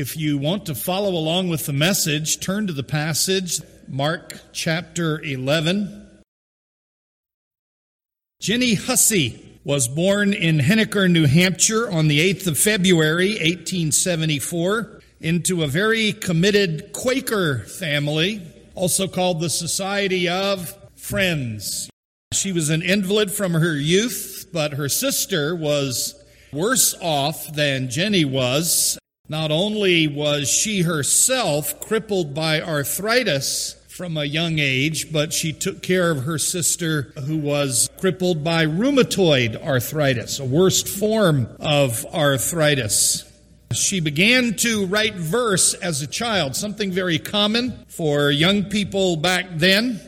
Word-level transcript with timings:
If 0.00 0.16
you 0.16 0.38
want 0.38 0.64
to 0.64 0.74
follow 0.74 1.10
along 1.10 1.50
with 1.50 1.66
the 1.66 1.74
message, 1.74 2.40
turn 2.40 2.66
to 2.68 2.72
the 2.72 2.82
passage, 2.82 3.60
Mark 3.86 4.32
chapter 4.50 5.20
11. 5.20 6.22
Jenny 8.40 8.72
Hussey 8.72 9.60
was 9.62 9.88
born 9.88 10.32
in 10.32 10.56
Henniker, 10.56 11.06
New 11.10 11.26
Hampshire 11.26 11.90
on 11.90 12.08
the 12.08 12.18
8th 12.32 12.46
of 12.46 12.58
February, 12.58 13.32
1874, 13.32 15.02
into 15.20 15.62
a 15.62 15.66
very 15.66 16.14
committed 16.14 16.94
Quaker 16.94 17.58
family, 17.58 18.40
also 18.74 19.06
called 19.06 19.40
the 19.40 19.50
Society 19.50 20.30
of 20.30 20.74
Friends. 20.96 21.90
She 22.32 22.52
was 22.52 22.70
an 22.70 22.80
invalid 22.80 23.30
from 23.30 23.52
her 23.52 23.76
youth, 23.76 24.46
but 24.50 24.72
her 24.72 24.88
sister 24.88 25.54
was 25.54 26.14
worse 26.54 26.94
off 27.02 27.52
than 27.52 27.90
Jenny 27.90 28.24
was 28.24 28.98
not 29.30 29.52
only 29.52 30.08
was 30.08 30.50
she 30.50 30.82
herself 30.82 31.78
crippled 31.78 32.34
by 32.34 32.60
arthritis 32.60 33.76
from 33.86 34.16
a 34.16 34.24
young 34.24 34.58
age, 34.58 35.12
but 35.12 35.32
she 35.32 35.52
took 35.52 35.82
care 35.82 36.10
of 36.10 36.24
her 36.24 36.36
sister 36.36 37.12
who 37.26 37.36
was 37.36 37.88
crippled 38.00 38.42
by 38.42 38.66
rheumatoid 38.66 39.54
arthritis, 39.64 40.40
a 40.40 40.44
worst 40.44 40.88
form 40.88 41.46
of 41.60 42.04
arthritis. 42.06 43.24
She 43.72 44.00
began 44.00 44.54
to 44.56 44.86
write 44.86 45.14
verse 45.14 45.74
as 45.74 46.02
a 46.02 46.08
child, 46.08 46.56
something 46.56 46.90
very 46.90 47.20
common 47.20 47.84
for 47.86 48.32
young 48.32 48.64
people 48.64 49.14
back 49.14 49.46
then. 49.54 50.00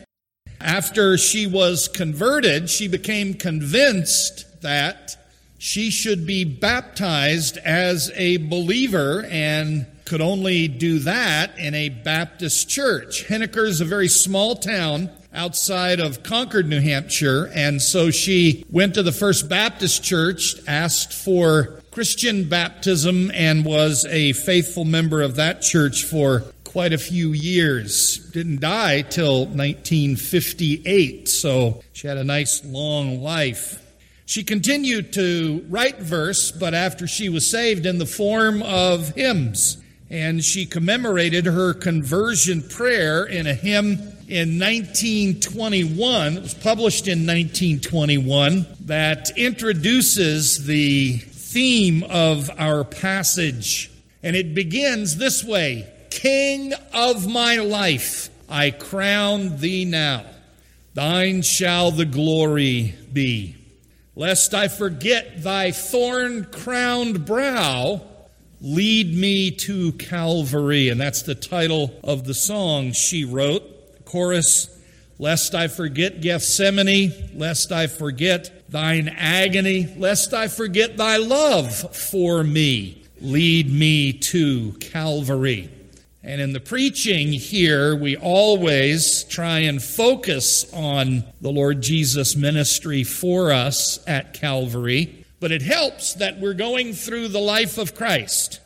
After 0.59 1.17
she 1.17 1.47
was 1.47 1.87
converted, 1.87 2.69
she 2.69 2.89
became 2.89 3.35
convinced 3.35 4.61
that 4.63 5.15
she 5.63 5.89
should 5.89 6.27
be 6.27 6.43
baptized 6.43 7.55
as 7.59 8.11
a 8.15 8.35
believer 8.35 9.25
and 9.31 9.85
could 10.03 10.19
only 10.19 10.67
do 10.67 10.99
that 10.99 11.57
in 11.57 11.73
a 11.73 11.87
Baptist 11.87 12.67
church. 12.67 13.25
Henniker 13.29 13.65
is 13.65 13.79
a 13.79 13.85
very 13.85 14.09
small 14.09 14.57
town 14.57 15.09
outside 15.33 16.01
of 16.01 16.21
Concord, 16.21 16.67
New 16.67 16.81
Hampshire, 16.81 17.49
and 17.55 17.81
so 17.81 18.11
she 18.11 18.65
went 18.69 18.93
to 18.95 19.03
the 19.03 19.13
First 19.13 19.47
Baptist 19.47 20.03
Church, 20.03 20.55
asked 20.67 21.13
for 21.13 21.81
Christian 21.91 22.49
baptism, 22.49 23.31
and 23.33 23.63
was 23.63 24.05
a 24.09 24.33
faithful 24.33 24.83
member 24.83 25.21
of 25.21 25.37
that 25.37 25.61
church 25.61 26.03
for 26.03 26.43
quite 26.65 26.91
a 26.91 26.97
few 26.97 27.31
years. 27.31 28.17
Didn't 28.33 28.59
die 28.59 29.03
till 29.03 29.45
1958, 29.45 31.29
so 31.29 31.81
she 31.93 32.07
had 32.07 32.17
a 32.17 32.23
nice 32.25 32.65
long 32.65 33.21
life. 33.21 33.79
She 34.25 34.43
continued 34.43 35.13
to 35.13 35.65
write 35.69 35.99
verse, 35.99 36.51
but 36.51 36.73
after 36.73 37.07
she 37.07 37.29
was 37.29 37.49
saved 37.49 37.85
in 37.85 37.97
the 37.97 38.05
form 38.05 38.63
of 38.63 39.09
hymns. 39.09 39.77
And 40.09 40.43
she 40.43 40.65
commemorated 40.65 41.45
her 41.45 41.73
conversion 41.73 42.61
prayer 42.61 43.25
in 43.25 43.47
a 43.47 43.53
hymn 43.53 44.13
in 44.27 44.59
1921. 44.59 46.37
It 46.37 46.41
was 46.41 46.53
published 46.53 47.07
in 47.07 47.25
1921 47.25 48.67
that 48.85 49.37
introduces 49.37 50.65
the 50.65 51.17
theme 51.17 52.03
of 52.03 52.49
our 52.57 52.83
passage. 52.83 53.91
And 54.21 54.35
it 54.35 54.55
begins 54.55 55.17
this 55.17 55.43
way 55.43 55.87
King 56.09 56.73
of 56.93 57.27
my 57.27 57.57
life, 57.57 58.29
I 58.47 58.71
crown 58.71 59.57
thee 59.57 59.83
now. 59.83 60.25
Thine 60.93 61.41
shall 61.41 61.91
the 61.91 62.05
glory 62.05 62.93
be 63.11 63.57
lest 64.15 64.53
I 64.53 64.67
forget 64.67 65.43
thy 65.43 65.71
thorn 65.71 66.45
crowned 66.45 67.25
brow, 67.25 68.01
lead 68.61 69.15
me 69.15 69.51
to 69.51 69.91
Calvary. 69.93 70.89
And 70.89 70.99
that's 70.99 71.23
the 71.23 71.35
title 71.35 71.93
of 72.03 72.25
the 72.25 72.33
song 72.33 72.91
she 72.93 73.25
wrote. 73.25 74.05
Chorus, 74.05 74.69
lest 75.19 75.55
I 75.55 75.67
forget 75.67 76.21
Gethsemane, 76.21 77.11
lest 77.35 77.71
I 77.71 77.87
forget 77.87 78.69
thine 78.69 79.07
agony, 79.09 79.93
lest 79.97 80.33
I 80.33 80.47
forget 80.47 80.97
thy 80.97 81.17
love 81.17 81.73
for 81.95 82.43
me, 82.43 83.03
lead 83.21 83.71
me 83.71 84.13
to 84.13 84.73
Calvary. 84.73 85.69
And 86.25 86.39
in 86.39 86.53
the 86.53 86.61
preaching 86.61 87.33
here, 87.33 87.93
we 87.95 88.15
always 88.15 89.25
try 89.25 89.59
and 89.59 89.83
focus 89.83 90.71
on 90.71 91.25
the 91.41 91.51
Lord 91.51 91.81
Jesus' 91.81 92.37
ministry 92.37 93.03
for 93.03 93.51
us 93.51 93.99
at 94.07 94.33
Calvary. 94.33 95.25
But 95.41 95.51
it 95.51 95.61
helps 95.61 96.13
that 96.13 96.39
we're 96.39 96.53
going 96.53 96.93
through 96.93 97.27
the 97.27 97.41
life 97.41 97.77
of 97.77 97.93
Christ. 97.93 98.61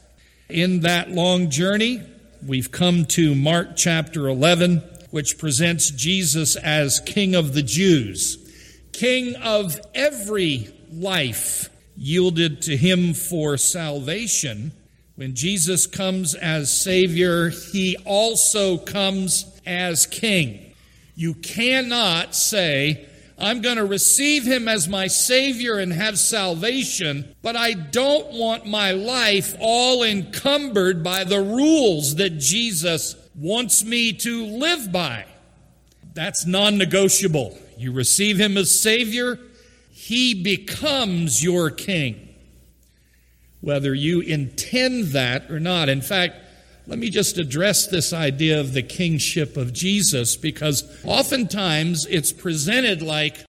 In 0.50 0.81
that 0.81 1.09
long 1.09 1.50
journey, 1.50 2.03
we've 2.46 2.72
come 2.72 3.06
to 3.06 3.34
Mark 3.34 3.75
chapter 3.75 4.28
11, 4.28 4.84
which 5.09 5.40
presents 5.40 5.90
Jesus 5.90 6.56
as 6.57 7.00
King 7.00 7.34
of 7.34 7.56
the 7.56 7.63
Jews, 7.63 8.38
King 8.91 9.35
of 9.35 9.79
every 9.96 10.69
life 10.91 11.72
yielded 11.96 12.62
to 12.62 12.78
him 12.78 13.16
for 13.16 13.57
salvation. 13.57 14.73
When 15.17 15.33
Jesus 15.33 15.88
comes 15.88 16.35
as 16.35 16.72
Savior, 16.72 17.50
He 17.50 17.97
also 18.05 18.78
comes 18.78 19.59
as 19.66 20.05
King. 20.05 20.75
You 21.16 21.33
cannot 21.33 22.35
say, 22.35 23.07
I'm 23.39 23.61
going 23.61 23.78
to 23.78 23.85
receive 23.85 24.45
Him 24.45 24.67
as 24.67 24.88
my 24.88 25.07
Savior 25.07 25.79
and 25.79 25.91
have 25.91 26.19
salvation, 26.19 27.33
but 27.41 27.55
I 27.55 27.73
don't 27.73 28.31
want 28.33 28.67
my 28.67 28.91
life 28.91 29.55
all 29.59 30.03
encumbered 30.03 31.03
by 31.03 31.23
the 31.23 31.41
rules 31.41 32.17
that 32.17 32.38
Jesus 32.38 33.16
wants 33.34 33.84
me 33.84 34.13
to 34.13 34.45
live 34.45 34.91
by. 34.91 35.25
That's 36.13 36.45
non 36.45 36.78
negotiable. 36.78 37.57
You 37.75 37.91
receive 37.91 38.39
Him 38.39 38.55
as 38.55 38.79
Savior, 38.79 39.39
He 39.89 40.35
becomes 40.35 41.44
your 41.44 41.72
King 41.72 42.26
whether 43.62 43.94
you 43.94 44.22
intend 44.22 45.06
that 45.07 45.50
or 45.50 45.59
not. 45.59 45.90
In 45.90 46.01
fact, 46.01 46.35
let 46.85 47.00
me 47.00 47.09
just 47.09 47.38
address 47.38 47.88
this 47.88 48.13
idea 48.13 48.59
of 48.59 48.73
the 48.73 48.84
kingship 48.84 49.57
of 49.57 49.73
Jesus 49.73 50.38
because 50.38 50.84
oftentimes 51.03 52.06
it's 52.06 52.31
presented 52.31 53.01
like, 53.01 53.44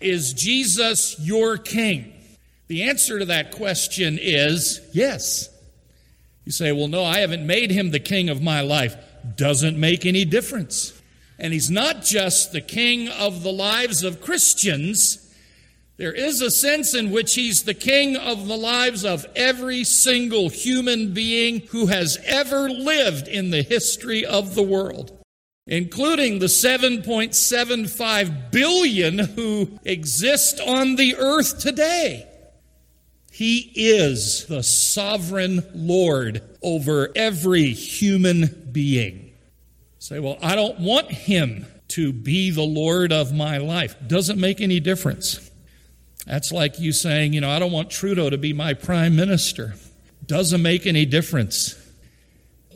is 0.00 0.32
Jesus 0.32 1.18
your 1.20 1.58
king? 1.58 2.14
The 2.68 2.84
answer 2.84 3.18
to 3.18 3.24
that 3.26 3.52
question 3.52 4.18
is 4.20 4.80
yes. 4.92 5.50
You 6.44 6.52
say, 6.52 6.72
well, 6.72 6.88
no, 6.88 7.04
I 7.04 7.18
haven't 7.18 7.46
made 7.46 7.70
him 7.70 7.90
the 7.90 8.00
king 8.00 8.30
of 8.30 8.40
my 8.40 8.62
life. 8.62 8.96
Doesn't 9.36 9.78
make 9.78 10.06
any 10.06 10.24
difference. 10.24 10.98
And 11.38 11.52
he's 11.52 11.70
not 11.70 12.02
just 12.02 12.52
the 12.52 12.60
king 12.62 13.08
of 13.08 13.42
the 13.42 13.52
lives 13.52 14.02
of 14.02 14.22
Christians, 14.22 15.27
there 15.98 16.12
is 16.12 16.40
a 16.40 16.50
sense 16.50 16.94
in 16.94 17.10
which 17.10 17.34
he's 17.34 17.64
the 17.64 17.74
king 17.74 18.16
of 18.16 18.46
the 18.46 18.56
lives 18.56 19.04
of 19.04 19.26
every 19.34 19.82
single 19.82 20.48
human 20.48 21.12
being 21.12 21.62
who 21.70 21.86
has 21.86 22.18
ever 22.24 22.70
lived 22.70 23.26
in 23.26 23.50
the 23.50 23.62
history 23.62 24.24
of 24.24 24.54
the 24.54 24.62
world, 24.62 25.10
including 25.66 26.38
the 26.38 26.46
7.75 26.46 28.52
billion 28.52 29.18
who 29.18 29.76
exist 29.84 30.60
on 30.60 30.94
the 30.94 31.16
earth 31.16 31.58
today. 31.58 32.28
He 33.32 33.72
is 33.74 34.46
the 34.46 34.62
sovereign 34.62 35.64
Lord 35.74 36.42
over 36.62 37.10
every 37.16 37.72
human 37.72 38.68
being. 38.70 39.32
Say, 39.98 40.20
well, 40.20 40.38
I 40.40 40.54
don't 40.54 40.78
want 40.78 41.10
him 41.10 41.66
to 41.88 42.12
be 42.12 42.50
the 42.50 42.62
Lord 42.62 43.12
of 43.12 43.34
my 43.34 43.58
life. 43.58 43.96
Doesn't 44.06 44.38
make 44.38 44.60
any 44.60 44.78
difference. 44.78 45.47
That's 46.28 46.52
like 46.52 46.78
you 46.78 46.92
saying, 46.92 47.32
you 47.32 47.40
know, 47.40 47.50
I 47.50 47.58
don't 47.58 47.72
want 47.72 47.88
Trudeau 47.88 48.28
to 48.28 48.36
be 48.36 48.52
my 48.52 48.74
prime 48.74 49.16
minister. 49.16 49.74
Doesn't 50.26 50.60
make 50.60 50.86
any 50.86 51.06
difference. 51.06 51.74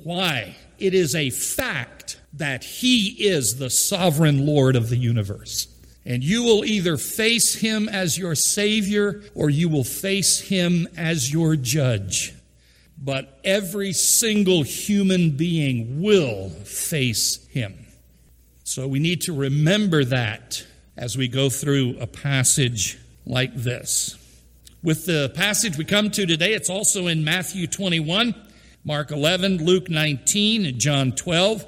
Why? 0.03 0.57
It 0.79 0.95
is 0.95 1.15
a 1.15 1.29
fact 1.29 2.19
that 2.33 2.65
he 2.65 3.09
is 3.27 3.59
the 3.59 3.69
sovereign 3.69 4.47
Lord 4.47 4.75
of 4.75 4.89
the 4.89 4.97
universe. 4.97 5.69
And 6.07 6.25
you 6.25 6.43
will 6.43 6.65
either 6.65 6.97
face 6.97 7.55
him 7.55 7.91
as 7.91 8.17
your 8.17 8.35
Savior 8.35 9.23
or 9.35 9.51
you 9.51 9.69
will 9.69 9.85
face 9.85 10.41
him 10.41 10.89
as 10.97 11.31
your 11.31 11.55
judge. 11.55 12.35
But 12.97 13.39
every 13.45 13.93
single 13.93 14.63
human 14.63 15.37
being 15.37 16.01
will 16.01 16.49
face 16.49 17.47
him. 17.49 17.87
So 18.65 18.89
we 18.89 18.99
need 18.99 19.21
to 19.23 19.35
remember 19.35 20.05
that 20.07 20.65
as 20.97 21.19
we 21.19 21.29
go 21.29 21.51
through 21.51 21.99
a 22.01 22.07
passage 22.07 22.99
like 23.25 23.55
this. 23.55 24.19
With 24.83 25.07
the 25.07 25.31
passage 25.35 25.77
we 25.77 25.85
come 25.85 26.11
to 26.11 26.27
today, 26.27 26.55
it's 26.55 26.69
also 26.69 27.07
in 27.07 27.23
Matthew 27.23 27.67
21, 27.67 28.35
Mark 28.85 29.13
11, 29.13 29.65
Luke 29.65 29.89
19, 29.89 30.67
and 30.67 30.79
John 30.79 31.13
12. 31.13 31.65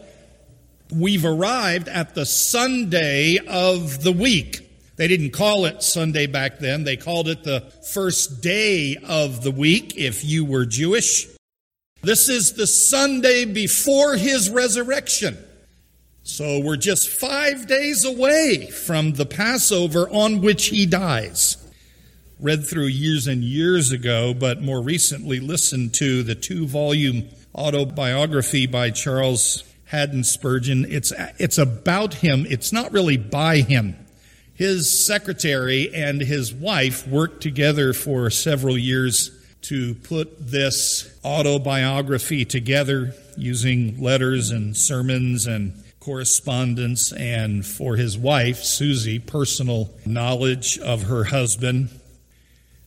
We've 0.92 1.24
arrived 1.24 1.88
at 1.88 2.14
the 2.14 2.26
Sunday 2.26 3.38
of 3.38 4.02
the 4.02 4.12
week. 4.12 4.70
They 4.96 5.08
didn't 5.08 5.30
call 5.30 5.64
it 5.64 5.82
Sunday 5.82 6.26
back 6.26 6.58
then. 6.58 6.84
They 6.84 6.96
called 6.96 7.28
it 7.28 7.44
the 7.44 7.60
first 7.92 8.42
day 8.42 8.96
of 9.04 9.42
the 9.42 9.50
week 9.50 9.96
if 9.96 10.24
you 10.24 10.44
were 10.44 10.66
Jewish. 10.66 11.26
This 12.02 12.28
is 12.28 12.52
the 12.52 12.66
Sunday 12.66 13.44
before 13.44 14.16
his 14.16 14.50
resurrection. 14.50 15.38
So 16.26 16.58
we're 16.58 16.76
just 16.76 17.10
five 17.10 17.66
days 17.66 18.02
away 18.02 18.70
from 18.70 19.12
the 19.12 19.26
Passover 19.26 20.08
on 20.08 20.40
which 20.40 20.68
he 20.68 20.86
dies. 20.86 21.58
Read 22.40 22.66
through 22.66 22.86
years 22.86 23.26
and 23.26 23.44
years 23.44 23.92
ago, 23.92 24.32
but 24.32 24.62
more 24.62 24.80
recently 24.80 25.38
listened 25.38 25.92
to 25.94 26.22
the 26.22 26.34
two 26.34 26.66
volume 26.66 27.28
autobiography 27.54 28.66
by 28.66 28.88
Charles 28.88 29.64
Haddon 29.84 30.24
Spurgeon. 30.24 30.86
It's, 30.88 31.12
it's 31.38 31.58
about 31.58 32.14
him. 32.14 32.46
It's 32.48 32.72
not 32.72 32.90
really 32.90 33.18
by 33.18 33.58
him. 33.58 33.94
His 34.54 35.04
secretary 35.04 35.94
and 35.94 36.22
his 36.22 36.54
wife 36.54 37.06
worked 37.06 37.42
together 37.42 37.92
for 37.92 38.30
several 38.30 38.78
years 38.78 39.30
to 39.62 39.94
put 39.96 40.38
this 40.38 41.18
autobiography 41.22 42.46
together 42.46 43.12
using 43.36 44.00
letters 44.02 44.50
and 44.50 44.74
sermons 44.74 45.46
and 45.46 45.83
correspondence, 46.04 47.12
and 47.14 47.64
for 47.64 47.96
his 47.96 48.18
wife, 48.18 48.62
Susie, 48.62 49.18
personal 49.18 49.90
knowledge 50.04 50.78
of 50.78 51.04
her 51.04 51.24
husband. 51.24 51.88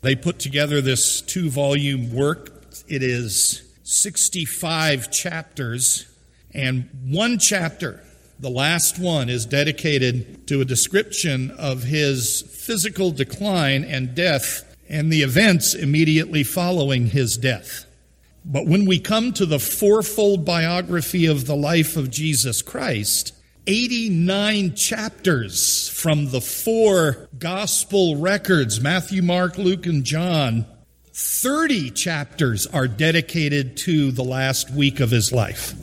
They 0.02 0.16
put 0.16 0.38
together 0.38 0.82
this 0.82 1.22
two 1.22 1.50
volume 1.50 2.14
work. 2.14 2.52
It 2.88 3.02
is 3.02 3.64
65 3.82 5.10
chapters, 5.12 6.06
and 6.54 6.88
one 7.10 7.40
chapter, 7.40 8.04
the 8.40 8.52
last 8.52 9.00
one, 9.00 9.30
is 9.30 9.48
dedicated 9.48 10.48
to 10.48 10.62
a 10.62 10.66
description 10.66 11.50
of 11.58 11.84
his 11.84 12.44
physical 12.44 13.10
decline 13.10 13.84
and 13.84 14.14
death 14.14 14.64
and 14.88 15.12
the 15.12 15.24
events 15.24 15.74
immediately 15.74 16.44
following 16.44 17.08
his 17.08 17.36
death. 17.36 17.87
But 18.50 18.66
when 18.66 18.86
we 18.86 19.00
come 19.00 19.34
to 19.34 19.46
the 19.46 19.60
fourfold 19.60 20.46
biography 20.46 21.26
of 21.26 21.46
the 21.46 21.56
life 21.56 21.98
of 21.98 22.10
Jesus 22.10 22.62
Christ, 22.62 23.34
89 23.68 24.74
chapters 24.74 25.90
from 25.90 26.32
the 26.32 26.40
four 26.40 27.28
gospel 27.38 28.16
records 28.16 28.80
Matthew, 28.80 29.22
Mark, 29.22 29.58
Luke, 29.58 29.86
and 29.86 30.06
John 30.06 30.66
30 31.12 31.92
chapters 31.92 32.66
are 32.68 32.88
dedicated 32.88 33.76
to 33.76 34.12
the 34.12 34.24
last 34.24 34.72
week 34.72 35.02
of 35.02 35.12
his 35.12 35.34
life. 35.34 35.74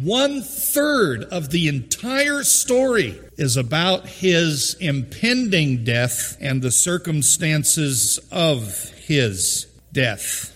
One 0.00 0.42
third 0.42 1.24
of 1.24 1.50
the 1.50 1.66
entire 1.66 2.44
story 2.44 3.18
is 3.36 3.56
about 3.56 4.06
his 4.06 4.74
impending 4.74 5.82
death 5.82 6.36
and 6.40 6.62
the 6.62 6.70
circumstances 6.70 8.20
of 8.30 8.90
his 8.90 9.66
death. 9.92 10.51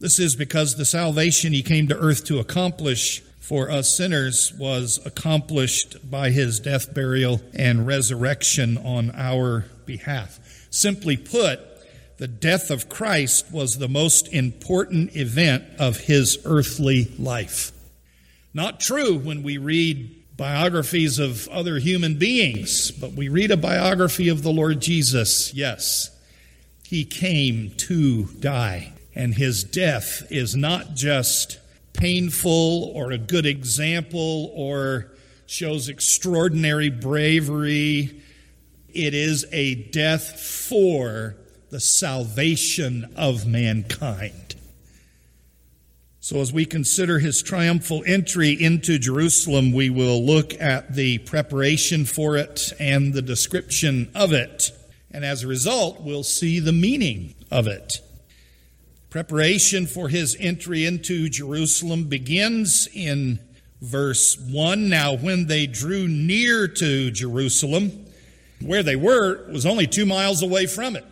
This 0.00 0.18
is 0.18 0.36
because 0.36 0.76
the 0.76 0.84
salvation 0.84 1.52
he 1.52 1.62
came 1.62 1.88
to 1.88 1.98
earth 1.98 2.24
to 2.26 2.38
accomplish 2.38 3.20
for 3.40 3.70
us 3.70 3.96
sinners 3.96 4.52
was 4.58 5.00
accomplished 5.06 6.10
by 6.10 6.30
his 6.30 6.60
death, 6.60 6.94
burial, 6.94 7.40
and 7.54 7.86
resurrection 7.86 8.76
on 8.78 9.10
our 9.14 9.64
behalf. 9.86 10.66
Simply 10.70 11.16
put, 11.16 11.60
the 12.18 12.28
death 12.28 12.70
of 12.70 12.88
Christ 12.88 13.50
was 13.50 13.78
the 13.78 13.88
most 13.88 14.28
important 14.32 15.16
event 15.16 15.64
of 15.78 15.96
his 15.96 16.38
earthly 16.44 17.10
life. 17.18 17.72
Not 18.52 18.80
true 18.80 19.16
when 19.16 19.42
we 19.42 19.56
read 19.56 20.36
biographies 20.36 21.18
of 21.18 21.48
other 21.48 21.78
human 21.78 22.18
beings, 22.18 22.90
but 22.90 23.12
we 23.12 23.28
read 23.28 23.50
a 23.50 23.56
biography 23.56 24.28
of 24.28 24.42
the 24.42 24.52
Lord 24.52 24.80
Jesus. 24.80 25.54
Yes, 25.54 26.10
he 26.84 27.04
came 27.04 27.70
to 27.78 28.24
die, 28.40 28.92
and 29.18 29.34
his 29.34 29.64
death 29.64 30.22
is 30.30 30.54
not 30.54 30.94
just 30.94 31.58
painful 31.92 32.92
or 32.94 33.10
a 33.10 33.18
good 33.18 33.46
example 33.46 34.52
or 34.54 35.10
shows 35.46 35.88
extraordinary 35.88 36.88
bravery. 36.88 38.22
It 38.88 39.14
is 39.14 39.44
a 39.50 39.74
death 39.74 40.38
for 40.40 41.34
the 41.70 41.80
salvation 41.80 43.12
of 43.16 43.44
mankind. 43.44 44.54
So, 46.20 46.40
as 46.40 46.52
we 46.52 46.64
consider 46.64 47.18
his 47.18 47.42
triumphal 47.42 48.04
entry 48.06 48.50
into 48.50 49.00
Jerusalem, 49.00 49.72
we 49.72 49.90
will 49.90 50.24
look 50.24 50.54
at 50.60 50.94
the 50.94 51.18
preparation 51.18 52.04
for 52.04 52.36
it 52.36 52.72
and 52.78 53.12
the 53.12 53.22
description 53.22 54.10
of 54.14 54.32
it. 54.32 54.70
And 55.10 55.24
as 55.24 55.42
a 55.42 55.48
result, 55.48 56.02
we'll 56.02 56.22
see 56.22 56.60
the 56.60 56.72
meaning 56.72 57.34
of 57.50 57.66
it. 57.66 58.00
Preparation 59.10 59.86
for 59.86 60.08
his 60.08 60.36
entry 60.38 60.84
into 60.84 61.28
Jerusalem 61.28 62.04
begins 62.04 62.88
in 62.92 63.38
verse 63.80 64.36
1. 64.38 64.88
Now, 64.88 65.16
when 65.16 65.46
they 65.46 65.66
drew 65.66 66.08
near 66.08 66.68
to 66.68 67.10
Jerusalem, 67.10 68.06
where 68.60 68.82
they 68.82 68.96
were 68.96 69.46
was 69.50 69.64
only 69.64 69.86
two 69.86 70.04
miles 70.04 70.42
away 70.42 70.66
from 70.66 70.96
it 70.96 71.04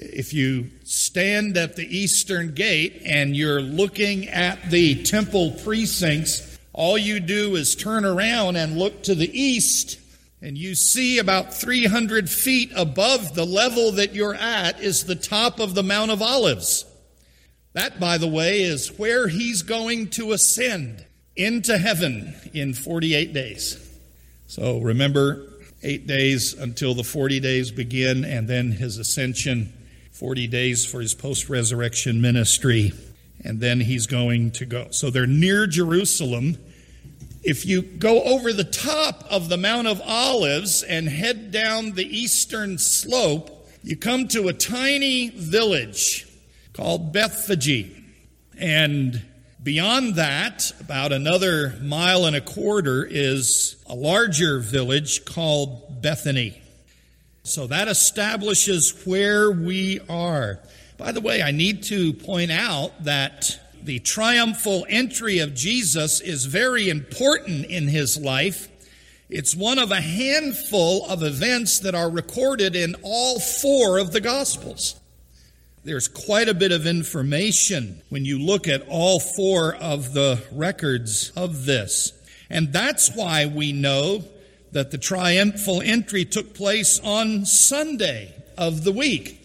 if 0.00 0.32
you 0.32 0.70
stand 0.84 1.56
at 1.56 1.76
the 1.76 1.96
eastern 1.96 2.54
gate 2.54 3.02
and 3.04 3.36
you're 3.36 3.60
looking 3.60 4.28
at 4.28 4.70
the 4.70 5.02
temple 5.02 5.52
precincts, 5.62 6.58
all 6.72 6.96
you 6.96 7.20
do 7.20 7.54
is 7.56 7.76
turn 7.76 8.04
around 8.04 8.56
and 8.56 8.78
look 8.78 9.02
to 9.02 9.14
the 9.14 9.38
east, 9.38 9.98
and 10.40 10.56
you 10.56 10.74
see 10.74 11.18
about 11.18 11.52
300 11.52 12.30
feet 12.30 12.72
above 12.74 13.34
the 13.34 13.44
level 13.44 13.92
that 13.92 14.14
you're 14.14 14.34
at 14.34 14.80
is 14.80 15.04
the 15.04 15.14
top 15.14 15.60
of 15.60 15.74
the 15.74 15.82
Mount 15.82 16.10
of 16.10 16.22
Olives. 16.22 16.86
That, 17.72 18.00
by 18.00 18.18
the 18.18 18.28
way, 18.28 18.62
is 18.62 18.98
where 18.98 19.28
he's 19.28 19.62
going 19.62 20.08
to 20.10 20.32
ascend 20.32 21.04
into 21.36 21.78
heaven 21.78 22.34
in 22.52 22.74
48 22.74 23.32
days. 23.32 23.86
So 24.46 24.80
remember, 24.80 25.46
eight 25.82 26.06
days 26.06 26.54
until 26.54 26.94
the 26.94 27.04
40 27.04 27.40
days 27.40 27.70
begin, 27.70 28.24
and 28.24 28.48
then 28.48 28.72
his 28.72 28.98
ascension 28.98 29.72
40 30.12 30.48
days 30.48 30.84
for 30.84 31.00
his 31.00 31.14
post 31.14 31.48
resurrection 31.48 32.20
ministry, 32.20 32.92
and 33.44 33.60
then 33.60 33.80
he's 33.80 34.06
going 34.06 34.50
to 34.52 34.66
go. 34.66 34.88
So 34.90 35.10
they're 35.10 35.26
near 35.26 35.66
Jerusalem. 35.66 36.58
If 37.42 37.64
you 37.64 37.80
go 37.80 38.22
over 38.24 38.52
the 38.52 38.64
top 38.64 39.24
of 39.30 39.48
the 39.48 39.56
Mount 39.56 39.86
of 39.86 40.02
Olives 40.02 40.82
and 40.82 41.08
head 41.08 41.52
down 41.52 41.92
the 41.92 42.04
eastern 42.04 42.76
slope, 42.76 43.68
you 43.82 43.96
come 43.96 44.28
to 44.28 44.48
a 44.48 44.52
tiny 44.52 45.30
village 45.30 46.26
called 46.72 47.12
Bethphage. 47.12 47.90
And 48.58 49.22
beyond 49.62 50.16
that, 50.16 50.72
about 50.80 51.12
another 51.12 51.74
mile 51.82 52.24
and 52.26 52.36
a 52.36 52.40
quarter, 52.40 53.04
is 53.04 53.76
a 53.86 53.94
larger 53.94 54.58
village 54.58 55.24
called 55.24 56.02
Bethany. 56.02 56.60
So 57.42 57.66
that 57.66 57.88
establishes 57.88 59.06
where 59.06 59.50
we 59.50 60.00
are. 60.08 60.60
By 60.98 61.12
the 61.12 61.20
way, 61.20 61.42
I 61.42 61.50
need 61.50 61.82
to 61.84 62.12
point 62.12 62.50
out 62.50 63.04
that 63.04 63.58
the 63.82 63.98
triumphal 64.00 64.84
entry 64.88 65.38
of 65.38 65.54
Jesus 65.54 66.20
is 66.20 66.44
very 66.44 66.90
important 66.90 67.64
in 67.64 67.88
his 67.88 68.20
life. 68.20 68.68
It's 69.30 69.56
one 69.56 69.78
of 69.78 69.90
a 69.90 70.00
handful 70.00 71.06
of 71.06 71.22
events 71.22 71.78
that 71.80 71.94
are 71.94 72.10
recorded 72.10 72.76
in 72.76 72.96
all 73.02 73.40
four 73.40 73.98
of 73.98 74.12
the 74.12 74.20
Gospels. 74.20 74.99
There's 75.82 76.08
quite 76.08 76.48
a 76.48 76.54
bit 76.54 76.72
of 76.72 76.86
information 76.86 78.02
when 78.10 78.26
you 78.26 78.38
look 78.38 78.68
at 78.68 78.86
all 78.88 79.18
four 79.18 79.74
of 79.76 80.12
the 80.12 80.42
records 80.52 81.32
of 81.36 81.64
this. 81.64 82.12
And 82.50 82.72
that's 82.72 83.14
why 83.14 83.46
we 83.46 83.72
know 83.72 84.24
that 84.72 84.90
the 84.90 84.98
triumphal 84.98 85.80
entry 85.80 86.24
took 86.26 86.52
place 86.54 87.00
on 87.00 87.46
Sunday 87.46 88.34
of 88.58 88.84
the 88.84 88.92
week. 88.92 89.38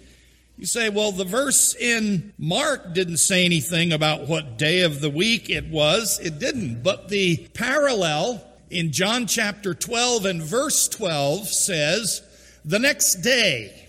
You 0.57 0.65
say, 0.65 0.89
well, 0.89 1.11
the 1.11 1.25
verse 1.25 1.73
in 1.75 2.33
Mark 2.37 2.93
didn't 2.93 3.17
say 3.17 3.45
anything 3.45 3.93
about 3.93 4.27
what 4.27 4.57
day 4.57 4.81
of 4.81 5.01
the 5.01 5.09
week 5.09 5.49
it 5.49 5.65
was. 5.65 6.19
It 6.19 6.39
didn't. 6.39 6.83
But 6.83 7.09
the 7.09 7.47
parallel 7.53 8.45
in 8.69 8.91
John 8.91 9.27
chapter 9.27 9.73
12 9.73 10.25
and 10.25 10.41
verse 10.41 10.87
12 10.89 11.47
says, 11.47 12.21
the 12.65 12.79
next 12.79 13.15
day. 13.15 13.84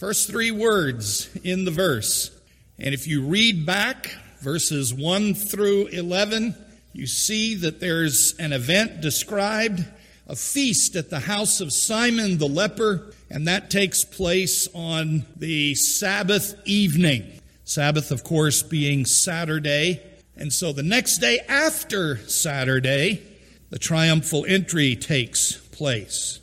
First 0.00 0.30
three 0.30 0.50
words 0.50 1.28
in 1.44 1.66
the 1.66 1.70
verse. 1.70 2.30
And 2.78 2.94
if 2.94 3.06
you 3.06 3.26
read 3.26 3.66
back 3.66 4.16
verses 4.40 4.94
1 4.94 5.34
through 5.34 5.88
11, 5.88 6.54
you 6.94 7.06
see 7.06 7.54
that 7.56 7.80
there's 7.80 8.34
an 8.38 8.54
event 8.54 9.02
described 9.02 9.84
a 10.26 10.36
feast 10.36 10.96
at 10.96 11.10
the 11.10 11.20
house 11.20 11.60
of 11.60 11.70
Simon 11.70 12.38
the 12.38 12.48
leper, 12.48 13.12
and 13.28 13.46
that 13.46 13.68
takes 13.68 14.02
place 14.02 14.70
on 14.74 15.26
the 15.36 15.74
Sabbath 15.74 16.54
evening. 16.64 17.38
Sabbath, 17.64 18.10
of 18.10 18.24
course, 18.24 18.62
being 18.62 19.04
Saturday. 19.04 20.00
And 20.34 20.50
so 20.50 20.72
the 20.72 20.82
next 20.82 21.18
day 21.18 21.40
after 21.46 22.16
Saturday, 22.26 23.22
the 23.68 23.78
triumphal 23.78 24.46
entry 24.48 24.96
takes 24.96 25.58
place. 25.58 26.39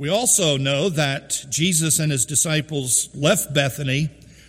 We 0.00 0.08
also 0.08 0.56
know 0.56 0.88
that 0.88 1.44
Jesus 1.50 1.98
and 1.98 2.10
his 2.10 2.24
disciples 2.24 3.14
left 3.14 3.52
Bethany 3.52 4.08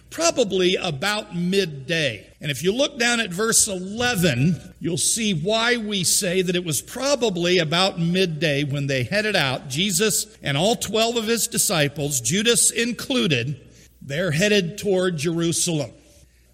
probably 0.10 0.78
about 0.78 1.36
midday. 1.36 2.26
And 2.40 2.50
if 2.50 2.64
you 2.64 2.72
look 2.72 2.98
down 2.98 3.20
at 3.20 3.32
verse 3.32 3.68
11, 3.68 4.76
you'll 4.80 4.96
see 4.96 5.34
why 5.34 5.76
we 5.76 6.06
say 6.06 6.42
that 6.42 6.56
it 6.56 6.64
was 6.64 6.82
probably 6.82 7.58
about 7.58 8.00
midday 8.00 8.64
when 8.64 8.88
they 8.88 9.04
headed 9.04 9.36
out. 9.36 9.68
Jesus 9.68 10.38
and 10.42 10.56
all 10.56 10.78
12 10.78 11.18
of 11.18 11.28
his 11.28 11.50
disciples, 11.50 12.22
Judas 12.22 12.72
included, 12.72 13.60
they're 14.02 14.32
headed 14.32 14.78
toward 14.78 15.18
Jerusalem. 15.18 15.92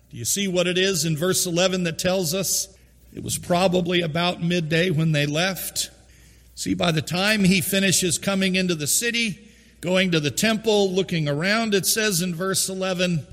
Do 0.09 0.17
you 0.17 0.25
see 0.25 0.47
what 0.47 0.65
it 0.65 0.79
is 0.79 1.05
in 1.05 1.15
verse 1.15 1.45
11 1.45 1.83
that 1.83 1.99
tells 1.99 2.33
us 2.33 2.75
it 3.13 3.21
was 3.21 3.37
probably 3.37 4.01
about 4.01 4.41
midday 4.41 4.89
when 4.89 5.11
they 5.11 5.27
left? 5.27 5.91
See, 6.57 6.73
by 6.73 6.91
the 6.91 7.03
time 7.03 7.43
he 7.43 7.61
finishes 7.61 8.17
coming 8.17 8.55
into 8.55 8.73
the 8.73 8.87
city, 8.87 9.47
going 9.79 10.09
to 10.09 10.19
the 10.19 10.31
temple, 10.31 10.91
looking 10.91 11.29
around, 11.29 11.75
it 11.75 11.85
says 11.85 12.23
in 12.23 12.33
verse 12.33 12.67
11, 12.67 13.27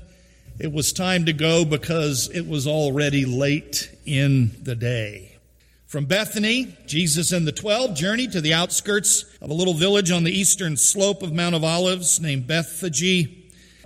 it 0.59 0.71
was 0.71 0.93
time 0.93 1.25
to 1.25 1.33
go 1.33 1.65
because 1.65 2.29
it 2.29 2.47
was 2.47 2.67
already 2.67 3.25
late 3.25 3.89
in 4.05 4.51
the 4.61 4.75
day. 4.75 5.39
From 5.87 6.05
Bethany, 6.05 6.77
Jesus 6.85 7.31
and 7.31 7.47
the 7.47 7.51
twelve 7.51 7.95
journeyed 7.95 8.31
to 8.33 8.41
the 8.41 8.53
outskirts 8.53 9.25
of 9.41 9.49
a 9.49 9.55
little 9.55 9.73
village 9.73 10.11
on 10.11 10.23
the 10.23 10.31
eastern 10.31 10.77
slope 10.77 11.23
of 11.23 11.33
Mount 11.33 11.55
of 11.55 11.63
Olives 11.63 12.19
named 12.19 12.45
Bethphage. 12.45 13.27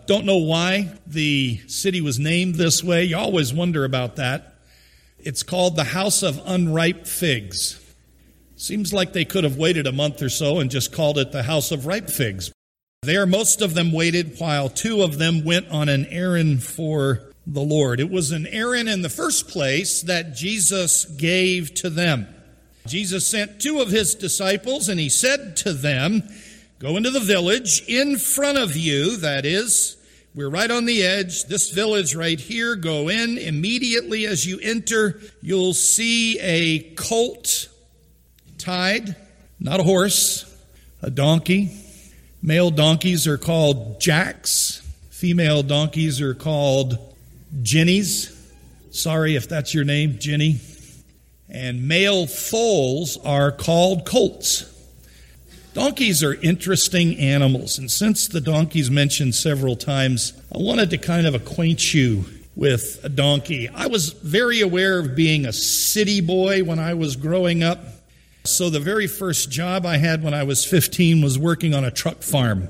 Don't 0.05 0.25
know 0.25 0.39
why 0.39 0.91
the 1.07 1.61
city 1.67 2.01
was 2.01 2.19
named 2.19 2.55
this 2.55 2.83
way. 2.83 3.05
You 3.05 3.15
always 3.15 3.53
wonder 3.53 3.85
about 3.85 4.17
that. 4.17 4.55
It's 5.17 5.43
called 5.43 5.77
the 5.77 5.85
House 5.85 6.23
of 6.23 6.41
Unripe 6.45 7.07
Figs. 7.07 7.85
Seems 8.59 8.91
like 8.91 9.13
they 9.13 9.23
could 9.23 9.45
have 9.45 9.55
waited 9.55 9.87
a 9.87 9.93
month 9.93 10.21
or 10.21 10.27
so 10.27 10.59
and 10.59 10.69
just 10.69 10.91
called 10.91 11.17
it 11.17 11.31
the 11.31 11.43
House 11.43 11.71
of 11.71 11.85
Ripe 11.85 12.09
Figs. 12.09 12.51
There, 13.03 13.25
most 13.25 13.61
of 13.61 13.73
them 13.73 13.93
waited 13.93 14.37
while 14.37 14.67
two 14.67 15.01
of 15.01 15.17
them 15.17 15.45
went 15.45 15.69
on 15.69 15.87
an 15.87 16.05
errand 16.07 16.61
for 16.61 17.31
the 17.47 17.61
Lord. 17.61 18.01
It 18.01 18.09
was 18.09 18.33
an 18.33 18.45
errand 18.47 18.89
in 18.89 19.01
the 19.01 19.07
first 19.07 19.47
place 19.47 20.01
that 20.01 20.35
Jesus 20.35 21.05
gave 21.05 21.73
to 21.75 21.89
them. 21.89 22.27
Jesus 22.85 23.25
sent 23.25 23.61
two 23.61 23.79
of 23.79 23.91
his 23.91 24.13
disciples 24.13 24.89
and 24.89 24.99
he 24.99 25.07
said 25.07 25.55
to 25.57 25.71
them, 25.71 26.23
Go 26.79 26.97
into 26.97 27.11
the 27.11 27.21
village 27.21 27.81
in 27.87 28.17
front 28.17 28.57
of 28.57 28.75
you, 28.75 29.15
that 29.17 29.45
is, 29.45 29.95
we're 30.35 30.49
right 30.49 30.69
on 30.69 30.83
the 30.83 31.01
edge. 31.01 31.45
This 31.45 31.71
village 31.71 32.13
right 32.13 32.39
here, 32.39 32.75
go 32.75 33.07
in. 33.07 33.37
Immediately 33.37 34.25
as 34.27 34.45
you 34.45 34.59
enter, 34.61 35.21
you'll 35.41 35.73
see 35.73 36.37
a 36.41 36.93
colt 36.95 37.69
tied, 38.59 39.15
not 39.59 39.79
a 39.79 39.83
horse, 39.83 40.45
a 41.01 41.09
donkey 41.09 41.89
Male 42.41 42.71
donkeys 42.71 43.27
are 43.27 43.37
called 43.37 43.99
jacks. 43.99 44.81
Female 45.09 45.61
donkeys 45.61 46.21
are 46.21 46.33
called 46.33 46.97
jennies. 47.61 48.35
Sorry 48.91 49.35
if 49.35 49.49
that's 49.49 49.73
your 49.73 49.83
name, 49.83 50.17
Jenny. 50.19 50.61
And 51.49 51.87
male 51.87 52.27
foals 52.27 53.17
are 53.25 53.51
called 53.51 54.05
colts. 54.05 54.65
Donkeys 55.73 56.23
are 56.23 56.35
interesting 56.35 57.17
animals, 57.17 57.77
and 57.77 57.91
since 57.91 58.27
the 58.27 58.41
donkey's 58.41 58.89
mentioned 58.89 59.35
several 59.35 59.75
times, 59.75 60.33
I 60.53 60.57
wanted 60.57 60.89
to 60.91 60.97
kind 60.97 61.27
of 61.27 61.35
acquaint 61.35 61.93
you 61.93 62.25
with 62.55 62.99
a 63.03 63.09
donkey. 63.09 63.69
I 63.69 63.87
was 63.87 64.13
very 64.13 64.61
aware 64.61 64.99
of 64.99 65.15
being 65.15 65.45
a 65.45 65.53
city 65.53 66.21
boy 66.21 66.63
when 66.63 66.79
I 66.79 66.95
was 66.95 67.15
growing 67.15 67.63
up. 67.63 67.79
So, 68.49 68.69
the 68.69 68.79
very 68.79 69.05
first 69.05 69.51
job 69.51 69.85
I 69.85 69.97
had 69.97 70.23
when 70.23 70.33
I 70.33 70.43
was 70.43 70.65
15 70.65 71.21
was 71.21 71.37
working 71.37 71.75
on 71.75 71.83
a 71.83 71.91
truck 71.91 72.23
farm. 72.23 72.67